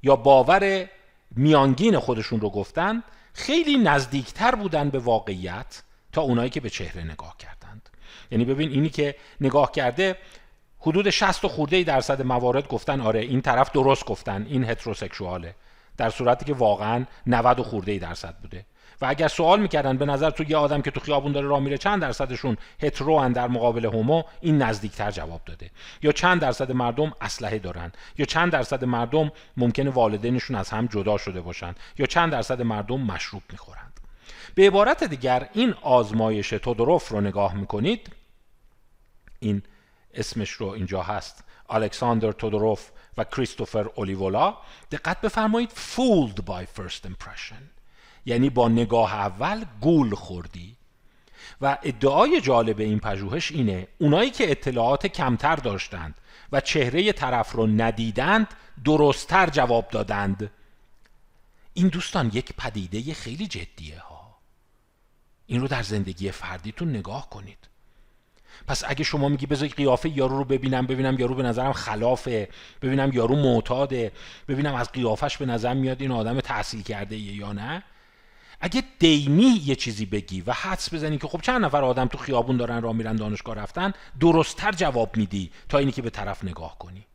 [0.03, 0.89] یا باور
[1.35, 7.37] میانگین خودشون رو گفتند خیلی نزدیکتر بودن به واقعیت تا اونایی که به چهره نگاه
[7.37, 7.89] کردند.
[8.31, 10.17] یعنی ببین اینی که نگاه کرده
[10.79, 15.55] حدود 60 خورده درصد موارد گفتن آره این طرف درست گفتن این هتروسکشواله.
[15.97, 18.65] در صورتی که واقعا 90 خورده درصد بوده.
[19.03, 21.77] و اگر سوال می‌کردن به نظر تو یه آدم که تو خیابون داره راه میره
[21.77, 25.71] چند درصدشون هترو در مقابل هومو این نزدیکتر جواب داده.
[26.01, 27.91] یا چند درصد مردم اسلحه دارن.
[28.17, 31.75] یا چند درصد مردم ممکنه والدینشون از هم جدا شده باشن.
[31.97, 33.99] یا چند درصد مردم مشروب می‌خورند.
[34.55, 38.11] به عبارت دیگر این آزمایش تودروف رو نگاه می‌کنید.
[39.39, 39.63] این
[40.13, 41.43] اسمش رو اینجا هست.
[41.69, 44.57] الکساندر تودروف و کریستوفر اولیولا.
[44.91, 45.69] دقت بفرمایید.
[45.69, 47.82] Fooled by first impression.
[48.25, 50.75] یعنی با نگاه اول گول خوردی.
[51.61, 56.15] و ادعای جالب این پژوهش اینه اونایی که اطلاعات کمتر داشتند
[56.51, 58.47] و چهره طرف رو ندیدند
[58.85, 60.51] درستتر جواب دادند.
[61.73, 64.35] این دوستان یک پدیده خیلی جدیه ها.
[65.45, 67.57] این رو در زندگی فردیتون نگاه کنید.
[68.67, 72.49] پس اگه شما میگی بذار قیافه یارو رو ببینم ببینم یارو به نظرم خلافه
[72.81, 74.11] ببینم یارو معتاده
[74.47, 77.83] ببینم از قیافش به نظر میاد این آدم تحصیل کرده یا نه
[78.65, 82.57] اگه دینی یه چیزی بگی و حدس بزنی که خب چند نفر آدم تو خیابون
[82.57, 87.05] دارن راه میرن دانشگاه رفتن درستتر جواب میدی تا اینی که به طرف نگاه کنی.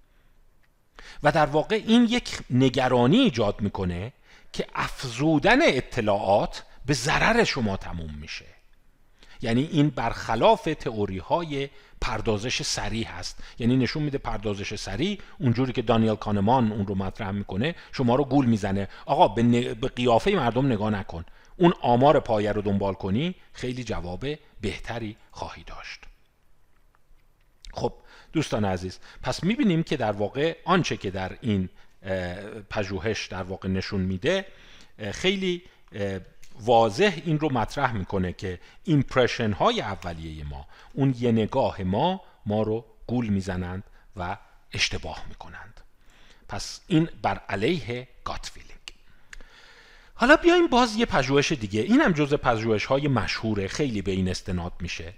[1.23, 4.13] و در واقع این یک نگرانی ایجاد می‌کنه
[4.53, 8.47] که افزودن اطلاعات به ضرر شما تموم میشه.
[9.43, 11.69] یعنی این برخلاف تئوری های
[12.01, 13.43] پردازش سریع هست.
[13.59, 18.25] یعنی نشون میده پردازش سریع اونجوری که دانیل کانمان اون رو مطرح می‌کنه شما رو
[18.25, 18.89] گول می‌زنه.
[19.07, 21.25] آقا به, به قیافه مردم نگاه نکن.
[21.59, 24.25] اون آمار پایه رو دنبال کنی خیلی جواب
[24.61, 26.01] بهتری خواهی داشت.
[27.73, 27.93] خب
[28.33, 31.69] دوستان عزیز پس می‌بینیم که در واقع آنچه که در این
[32.71, 34.47] پژوهش در واقع نشون میده
[35.13, 35.63] خیلی
[36.61, 42.63] واضح این رو مطرح می‌کنه که impression های اولیه ما اون یه نگاه ما ما
[42.63, 43.85] رو گول می‌زنند
[44.17, 44.37] و
[44.73, 45.81] اشتباه می‌کنند.
[46.49, 48.78] پس این بر علیه gut feeling
[50.21, 51.81] حالا بیایم باز یه پژوهش دیگه.
[51.81, 53.69] این هم جز پژوهش های مشهوره.
[53.69, 55.13] خیلی به این استناد میشه.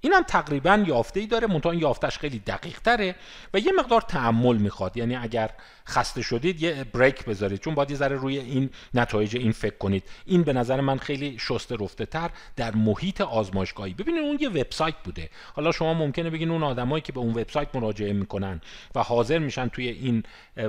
[0.00, 1.46] این هم تقریبا یافته ای داره.
[1.46, 3.14] منتها یافتش خیلی دقیق تره
[3.54, 4.96] و یه مقدار تعمل می‌خواد.
[4.96, 5.50] یعنی اگر
[5.88, 7.60] خسته شدید یه بریک بذارید.
[7.60, 10.02] چون باید یه ذره روی این نتایج این فکر کنید.
[10.26, 13.94] این به نظر من خیلی شسته رفته تر در محیط آزمایشگاهی.
[13.94, 15.30] ببینید اون یه وبسایت بوده.
[15.54, 18.60] حالا شما ممکنه بگین اون آدمایی که به اون وبسایت مراجعه می‌کنن
[18.94, 20.22] و حاضر میشن توی این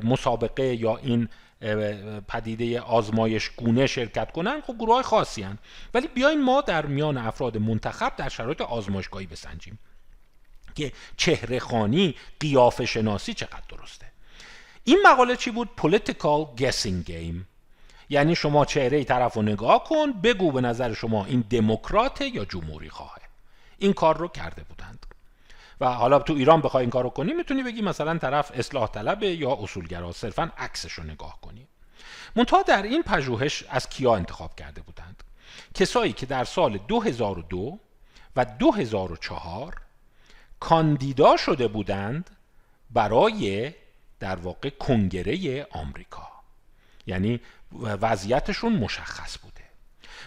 [0.04, 1.30] مسابقه یا این
[2.28, 5.58] پدیده آزمایش گونه شرکت کنن خب گروه های خاصی هن.
[5.94, 9.80] ولی بیاین ما در میان افراد منتخب در شرایط آزمایشگاهی بسنجیم
[10.76, 14.06] که چهره خانی قیافه شناسی چقدر درسته.
[14.84, 17.46] این مقاله چی بود؟ Political guessing game.
[18.10, 22.90] یعنی شما چهره طرف رو نگاه کن بگو به نظر شما این دموکراته یا جمهوری
[22.90, 23.22] خواهه.
[23.78, 25.06] این کار رو کرده بودند.
[25.82, 29.58] و حالا تو ایران بخوای این کارو کنی می‌تونی بگی مثلا طرف اصلاح طلبه یا
[29.62, 30.12] اصولگرا.
[30.12, 31.68] صرفا عکسش رو نگاه کنی.
[32.36, 35.24] منتها در این پژوهش از کیا انتخاب کرده بودند؟
[35.74, 37.80] کسایی که در سال 2002
[38.36, 39.82] و 2004
[40.60, 42.30] کاندیدا شده بودند
[42.90, 43.74] برای
[44.20, 46.28] در واقع کنگره آمریکا.
[47.08, 47.40] یعنی
[47.82, 49.53] وضعیتشون مشخص بوده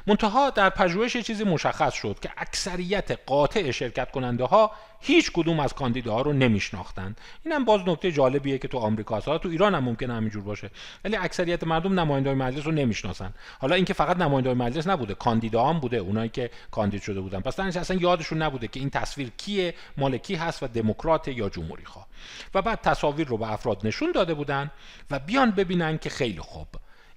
[0.07, 5.75] منتها در پژوهش چیزی مشخص شد که اکثریت قاطع شرکت کننده ها هیچ کدوم از
[5.75, 9.39] کاندیداها رو نمیشناختند اینم باز نکته جالبیه که تو آمریکا هست.
[9.39, 10.71] تو ایران هم ممکنه همینجور باشه
[11.05, 13.35] ولی اکثریت مردم نماینده مجلس رو نمی‌شناسن.
[13.59, 17.41] حالا اینکه فقط نماینده مجلس نبوده کاندیدا هم بوده اونایی که کاندید شده بودن.
[17.41, 21.85] پس اصلا یادشون نبوده که این تصویر کیه مال کی هست و دموکرات یا جمهوری
[21.85, 22.07] خواه
[22.55, 24.71] و بعد تصاویر رو به افراد نشون داده بودن
[25.11, 26.67] و بیان ببینن که خیلی خوب.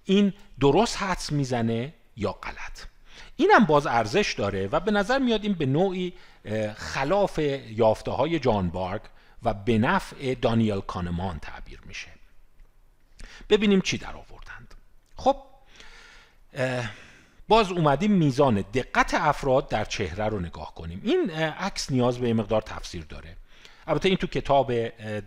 [0.06, 2.86] این درست حدس می‌زنه یا غلط.
[3.36, 6.14] اینم باز ارزش داره و به نظر میاد این به نوعی
[6.76, 7.40] خلاف
[7.70, 9.02] یافته های جان بارک
[9.44, 12.08] و به نفع دانیل کانمان تعبیر میشه.
[13.50, 14.76] ببینیم چی در آوردند.
[15.16, 15.38] خب
[17.48, 21.02] باز اومدیم میزان دقت افراد در چهره رو نگاه کنیم.
[21.04, 23.38] این عکس نیاز به مقدار تفسیر داره.
[23.90, 24.74] البته این تو کتاب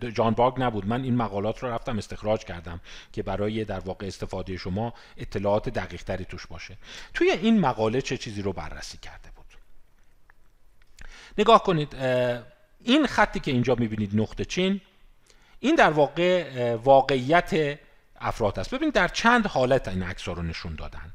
[0.09, 0.87] جان باگ نبود.
[0.87, 2.81] من این مقالات رو رفتم استخراج کردم
[3.13, 6.77] که برای در واقع استفاده شما اطلاعات دقیق تری توش باشه.
[7.13, 9.45] توی این مقاله چه چیزی رو بررسی کرده بود؟
[11.37, 11.95] نگاه کنید
[12.81, 14.81] این خطی که اینجا می‌بینید نقطه چین
[15.59, 17.79] این در واقع واقعیت
[18.15, 18.73] افراد است.
[18.73, 21.13] ببینید در چند حالت این عکس رو نشون دادن.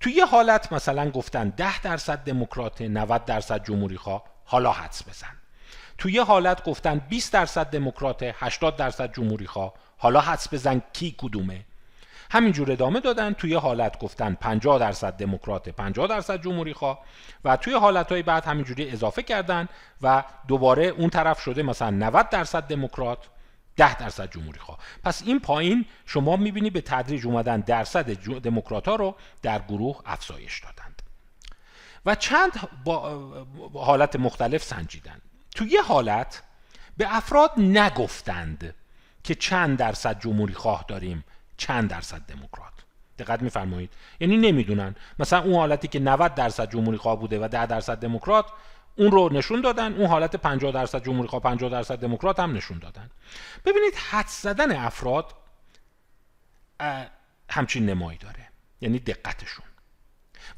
[0.00, 5.35] توی یه حالت مثلا گفتن 10 درصد دموکرات 90 درصد جمهوری خواه حالا حدس بزن.
[5.98, 9.74] تو یه حالت گفتن 20 درصد دموکرات 80 درصد جمهوری خواه.
[9.98, 11.64] حالا حدس بزن کی کدومه؟
[12.30, 17.04] همینجور ادامه دادن توی حالت گفتن 50 درصد دموکرات 50 درصد جمهوری خواه.
[17.44, 19.68] و توی حالت های بعد همینجوری اضافه کردن
[20.02, 23.18] و دوباره اون طرف شده مثلا 90 درصد دموکرات
[23.76, 24.78] 10 درصد جمهوری خواه.
[25.04, 30.60] پس این پایین شما می‌بینی به تدریج اومدن درصد دموکرات ها رو در گروه افزایش
[30.60, 31.02] دادند.
[32.06, 32.52] و چند
[32.84, 35.20] با حالت مختلف سنجیدن.
[35.56, 36.42] تو یه حالت
[36.96, 38.74] به افراد نگفتند
[39.24, 41.24] که چند درصد جمهوری خواه داریم
[41.56, 42.72] چند درصد دموکرات.
[43.18, 43.90] دقت میفرمایید.
[44.20, 44.94] یعنی نمی‌دونن.
[45.18, 48.46] مثلا اون حالتی که 90 درصد جمهوری خواه بوده و 10 درصد دموکرات
[48.96, 49.94] اون رو نشون دادن.
[49.94, 53.10] اون حالت 50 درصد جمهوری خواه 50 درصد دموکرات هم نشون دادن.
[53.64, 55.34] ببینید حد زدن افراد
[57.50, 58.48] همچین نمایی داره.
[58.80, 59.66] یعنی دقتشون.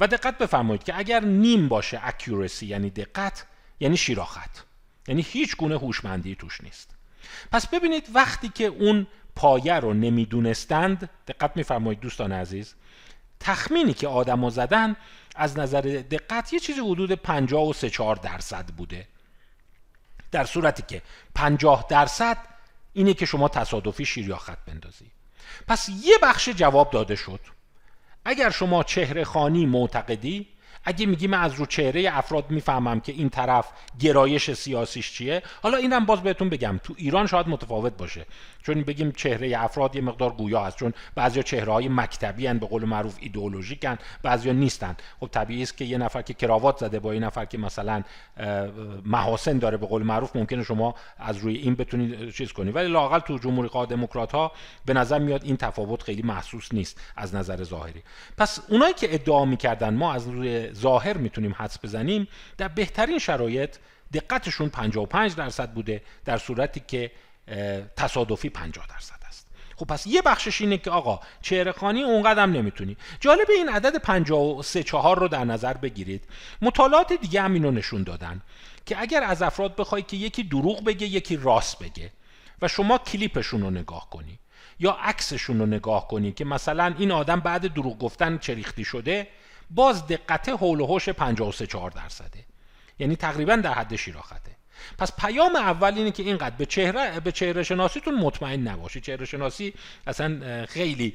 [0.00, 3.46] و دقت بفرمایید که اگر نیم باشه اکورسی یعنی دقت
[3.80, 4.67] یعنی شیراخت.
[5.08, 6.90] یعنی هیچ گونه هوشمندی توش نیست.
[7.52, 9.06] پس ببینید وقتی که اون
[9.36, 12.74] پایه رو نمی‌دونستند دقت میفرمایید دوستان عزیز
[13.40, 14.96] تخمینی که آدما زدن
[15.36, 15.80] از نظر
[16.10, 19.08] دقت یه چیزی حدود 50 و 3 4 درصد بوده.
[20.30, 21.02] در صورتی که
[21.34, 22.38] 50 درصد
[22.92, 25.10] اینه که شما تصادفی شیر یا خط بندازی.
[25.68, 27.40] پس یه بخش جواب داده شد.
[28.24, 30.48] اگر شما چهره خانی معتقدی
[30.84, 33.68] اگه میگی من از رو چهره افراد می‌فهمم که این طرف
[34.00, 38.26] گرایش سیاسیش چیه حالا اینم باز بهتون بگم تو ایران شاید متفاوت باشه.
[38.62, 42.66] چون بگیم چهره افراد یه مقدار گویا هست چون بعضیا چهره های مکتبی هن به
[42.66, 47.12] قول معروف ایدئولوژیکن بعضیا نیستن خب طبیعی است که یه نفر که کراوات زده با
[47.12, 48.02] این نفر که مثلا
[49.04, 53.18] محاسن داره به قول معروف ممکنه شما از روی این بتونید چیز کنید ولی لاقل
[53.18, 54.52] تو جمهوری خواه دموکرات ها
[54.86, 58.02] به نظر میاد این تفاوت خیلی محسوس نیست از نظر ظاهری.
[58.36, 63.76] پس اونایی که ادعا می‌کردن ما از روی ظاهر می‌تونیم حدس بزنیم در بهترین شرایط
[64.12, 67.10] دقتشون 55 درصد بوده در صورتی که
[67.96, 69.48] تصادفی 50 درصد است.
[69.76, 72.96] خب پس یه بخشش اینه که آقا چهره خانی اونقدر هم نمی‌تونی.
[73.20, 76.24] جالب این عدد 53 4 رو در نظر بگیرید.
[76.62, 78.42] مطالعات دیگه هم اینو نشون دادن
[78.86, 82.12] که اگر از افراد بخوای که یکی دروغ بگه یکی راست بگه
[82.62, 84.38] و شما کلیپشون رو نگاه کنی
[84.80, 89.26] یا عکسشون رو نگاه کنی که مثلا این آدم بعد دروغ گفتن چریختی شده
[89.70, 92.44] باز دقت حول و حوش 53 4 درصده.
[92.98, 94.56] یعنی تقریبا در حد شیراخته.
[94.98, 99.02] پس پیام اول اینه که اینقدر به چهره به چهره شناسیتون مطمئن نباشید.
[99.02, 99.74] چهره شناسی
[100.06, 101.14] اصلا خیلی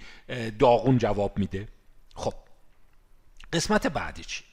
[0.59, 1.67] داغون جواب میده.
[2.15, 2.33] خب.
[3.53, 4.43] قسمت بعدی چی؟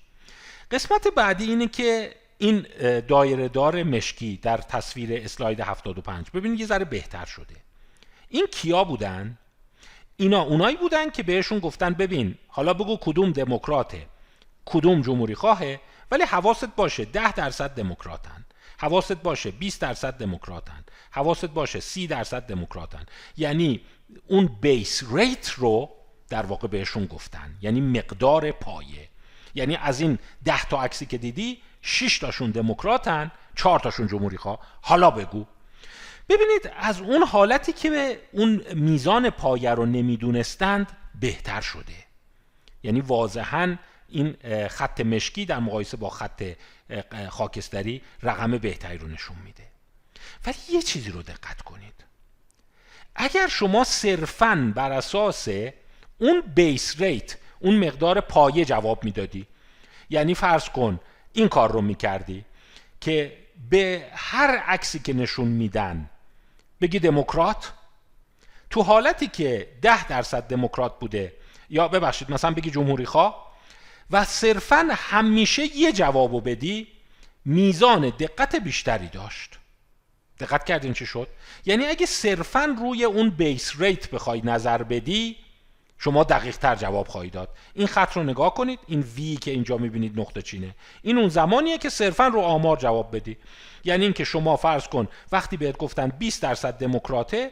[0.71, 2.67] قسمت بعدی اینه که این
[3.09, 7.57] دایره دار مشکی در تصویر اسلاید 75 ببینید یه ذره بهتر شده.
[8.29, 9.39] این کیا بودن؟
[10.21, 14.07] اینا اونایی بودن که بهشون گفتن ببین حالا بگو کدوم دموکراته؟
[14.65, 18.45] کدوم جمهوری خواهه؟ ولی حواست باشه ده درصد دموکراتن.
[18.79, 20.85] حواست باشه 20 درصد دموکراتن.
[21.11, 23.07] حواست باشه 30 درصد دموکراتن.
[23.37, 23.81] یعنی
[24.27, 25.91] اون بیس ریت رو
[26.29, 27.57] در واقع بهشون گفتن.
[27.63, 29.09] یعنی مقدار پایه.
[29.55, 34.59] یعنی از این ده تا عکسی که دیدی 6 تاشون دموکراتن 4 تاشون جمهوری خواه.
[34.81, 35.47] حالا بگو
[36.31, 41.95] ببینید از اون حالتی که به اون میزان پایه رو نمی‌دونستند بهتر شده.
[42.83, 43.77] یعنی واضحا
[44.09, 44.37] این
[44.69, 46.45] خط مشکی در مقایسه با خط
[47.29, 49.63] خاکستری رقم بهتری رو نشون میده.
[50.47, 51.95] ولی یه چیزی رو دقت کنید.
[53.15, 55.49] اگر شما صرفا بر اساس
[56.19, 59.47] اون بیس ریت اون مقدار پایه جواب می‌دادی
[60.11, 61.01] یعنی فرض کن
[61.33, 62.45] این کار رو می‌کردی
[63.01, 63.39] که
[63.71, 66.11] به هر عکسی که نشون میدن
[66.81, 67.73] بگی دموکرات؟
[68.71, 71.33] تو حالتی که ده درصد دموکرات بوده
[71.71, 73.51] یا ببخشید مثلا بگی جمهوری خواه
[74.11, 76.87] و صرفا همیشه یه جوابو بدی
[77.45, 79.59] میزان دقت بیشتری داشت.
[80.41, 81.29] دقت کردین چی شد؟
[81.65, 85.37] یعنی اگه صرفا روی اون بیس ریت بخوای نظر بدی
[86.03, 87.49] شما دقیق تر جواب خواهید داد.
[87.75, 90.75] این خط رو نگاه کنید این وی که اینجا می‌بینید نقطه چینه.
[91.03, 93.37] این اون زمانیه که صرفا رو آمار جواب بدی.
[93.85, 97.51] یعنی اینکه شما فرض کن وقتی بهت گفتن 20 درصد دموکراته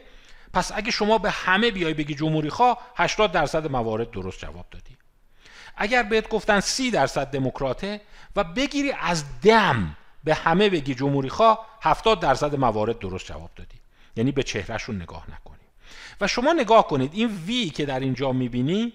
[0.53, 4.97] پس اگه شما به همه بیای بگی جمهوری خواه 80 درصد موارد درست جواب دادی.
[5.75, 8.01] اگر بهت گفتن 30 درصد دموکراته
[8.35, 13.77] و بگیری از دم به همه بگی جمهوری خواه 70 درصد موارد درست جواب دادی.
[14.15, 15.58] یعنی به چهرهشون نگاه نکنی
[16.21, 18.93] و شما نگاه کنید این وی که در اینجا می‌بینی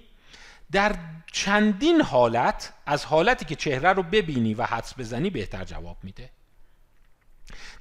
[0.72, 0.97] در
[1.32, 6.30] چندین حالت از حالتی که چهره رو ببینی و حدس بزنی بهتر جواب میده.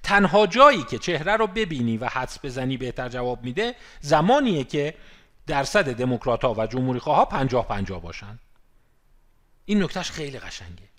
[0.03, 4.95] تنها جایی که چهره رو ببینی و حدس بزنی بهتر جواب میده زمانیه که
[5.47, 8.39] درصد دموکرات ها و جمهوری خواه پنجاه پنجاه باشن.
[9.65, 10.89] این نکتهش خیلی قشنگه.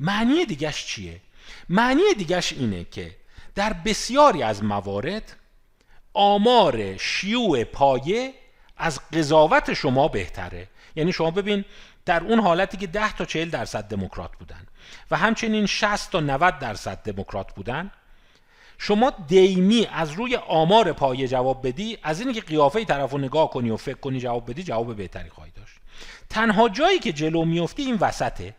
[0.00, 1.20] معنی دیگش چیه؟
[1.68, 3.16] معنی دیگش اینه که
[3.54, 5.36] در بسیاری از موارد
[6.14, 8.34] آمار شیوع پایه
[8.76, 10.68] از قضاوت شما بهتره.
[10.96, 11.64] یعنی شما ببین
[12.04, 14.66] در اون حالتی که 10 تا 40 درصد دموکرات بودن
[15.10, 17.90] و همچنین 60 تا 90 درصد دموکرات بودن
[18.78, 23.50] شما دیمی از روی آمار پایه جواب بدی از اینکه که قیافه طرف رو نگاه
[23.50, 25.74] کنی و فکر کنی جواب بدی جواب بهتری خواهی داشت.
[26.30, 28.54] تنها جایی که جلو میفتی این وسطه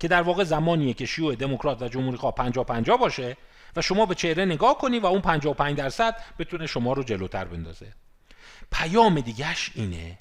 [0.00, 3.36] که در واقع زمانیه که شیوع دموکرات و جمهوری خواه 50 50 باشه
[3.76, 7.92] و شما به چهره نگاه کنی و اون 55 درصد بتونه شما رو جلوتر بندازه.
[8.72, 10.18] پیام دیگهش اینه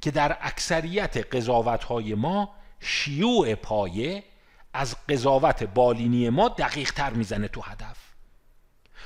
[0.00, 4.24] که در اکثریت قضاوت های ما شیوع پایه
[4.72, 7.96] از قضاوت بالینی ما دقیق تر می‌زنه تو هدف.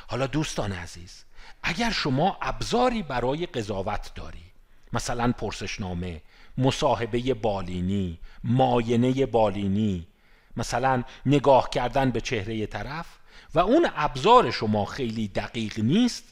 [0.08, 1.24] حالا دوستان عزیز
[1.62, 4.44] اگر شما ابزاری برای قضاوت داری
[4.92, 6.22] مثلا پرسشنامه
[6.58, 10.06] مصاحبه بالینی ماینه بالینی
[10.56, 13.06] مثلا نگاه کردن به چهره طرف
[13.54, 16.24] و اون ابزار شما خیلی دقیق نیست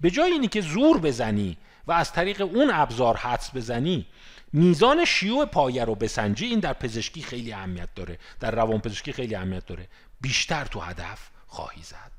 [0.00, 4.06] به جای اینی که زور بزنی و از طریق اون ابزار حدس بزنی
[4.52, 6.46] میزان شیوع پایه رو بسنجی.
[6.46, 9.88] این در پزشکی خیلی اهمیت داره در روان پزشکی خیلی اهمیت داره.
[10.20, 12.12] بیشتر تو هدف خواهی زد.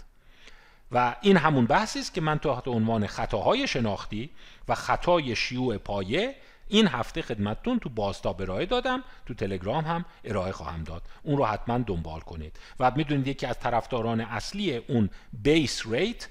[0.92, 4.30] و این همون بحثی است که من تحت عنوان خطاهای شناختی
[4.68, 6.36] و خطای شیوع پایه
[6.68, 11.04] این هفته خدمتتون تو بازتاب ارائه دادم تو تلگرام هم ارائه خواهم داد.
[11.24, 12.60] اون رو حتما دنبال کنید.
[12.80, 16.28] و می‌دونید یکی از طرفداران اصلی اون بیس ریت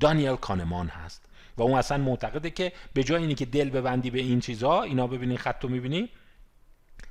[0.00, 1.22] دانیل کانمان هست.
[1.56, 5.06] و اون اصلا معتقده که به جای اینی که دل ببندی به این چیزها اینا
[5.06, 6.08] ببینین خط رو می‌بینی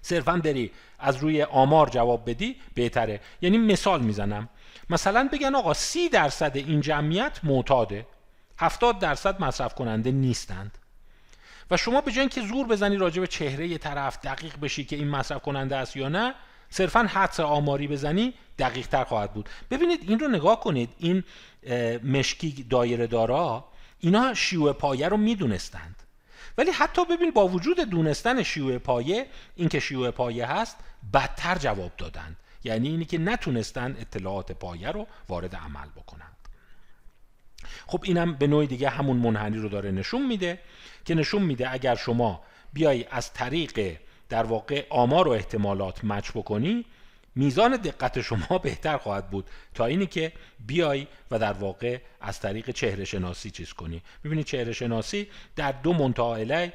[0.01, 3.21] صرفا بری از روی آمار جواب بدی بهتره.
[3.41, 4.49] یعنی مثال می‌زنم.
[4.89, 8.07] مثلا بگن آقا سی درصد این جمعیت معتاده.
[8.59, 10.77] هفتاد درصد مصرف کننده نیستند.
[11.71, 14.95] و شما به جای اینکه زور بزنی راجع به چهره یه طرف دقیق بشی که
[14.95, 16.33] این مصرف کننده است یا نه
[16.69, 19.49] صرفا حدس آماری بزنی دقیق تر خواهد بود.
[19.71, 20.89] ببینید این رو نگاه کنید.
[20.97, 21.23] این
[22.03, 23.65] مشکی دایره دارا
[23.99, 25.95] اینا شیوع پایه رو می‌دونستند.
[26.57, 30.77] ولی حتی ببین با وجود دونستن شیوع پایه اینکه شیوع پایه هست
[31.13, 36.35] بدتر جواب دادن یعنی اینی که نتونستن اطلاعات پایه رو وارد عمل بکنند.
[37.87, 40.59] خب اینم به نوع دیگه همون منحنی رو داره نشون میده.
[41.05, 42.43] که نشون میده اگر شما
[42.73, 43.97] بیای از طریق
[44.29, 46.85] در واقع آمار و احتمالات مچ بکنی
[47.35, 50.31] میزان دقت شما بهتر خواهد بود تا اینی که
[50.67, 54.01] بیای و در واقع از طریق چهره شناسی چیز کنی.
[54.23, 56.73] ببینید چهره شناسی در دو منطقه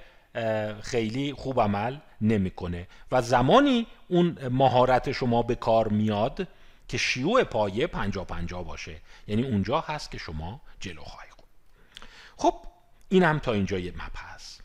[0.82, 6.48] خیلی خوب عمل نمی‌کنه و زمانی اون مهارت شما به کار میاد
[6.88, 8.96] که شیوع پایه پنجا پنجا باشه.
[9.28, 11.30] یعنی اونجا هست که شما جلو خواهی
[12.40, 12.54] خب
[13.10, 14.60] این هم تا اینجا یه مپ هست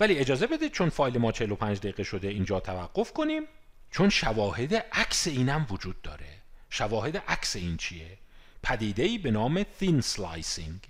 [0.00, 3.42] ولی اجازه بدید چون فایل ما 45 دقیقه شده اینجا توقف کنیم.
[3.90, 6.28] چون شواهد عکس اینم وجود داره.
[6.70, 8.18] شواهد عکس این چیه؟
[8.62, 10.88] پدیده ای به نام thin slicing.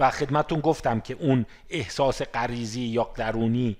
[0.00, 3.76] و خدمتون گفتم که اون احساس غریزی یا درونی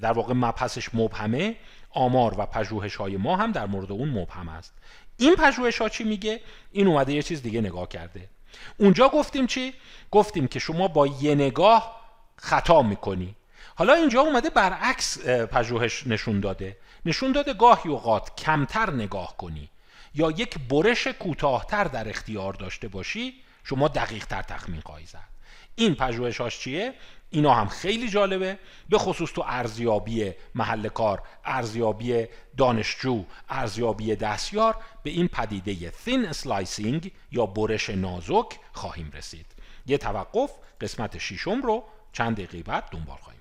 [0.00, 1.56] در واقع مبحثش مبهمه.
[1.90, 4.74] آمار و پژوهش های ما هم در مورد اون مبهم است.
[5.16, 6.40] این پژوهش ها چی میگه؟
[6.72, 8.28] این اومده یه چیز دیگه نگاه کرده.
[8.76, 9.74] اونجا گفتیم چی؟
[10.10, 12.00] گفتیم که شما با یه نگاه
[12.36, 13.34] خطا می‌کنی.
[13.74, 16.76] حالا اینجا اومده برعکس پژوهش نشون داده.
[17.04, 19.70] نشون داده گاهی اوقات کمتر نگاه کنی
[20.14, 23.34] یا یک برش کوتاهتر در اختیار داشته باشی
[23.64, 25.37] شما دقیق تر تخمین خواهی زد.
[25.78, 26.94] این پژوهشاش چیه؟
[27.30, 28.58] اینا هم خیلی جالبه.
[28.88, 32.26] به خصوص تو ارزیابی محل کار ارزیابی
[32.56, 39.46] دانشجو ارزیابی دستیار به این پدیده thin slicing یا برش نازک خواهیم رسید.
[39.86, 40.50] یه توقف
[40.80, 43.37] قسمت شیشم رو چند دقیقه بعد دنبال خواهیم.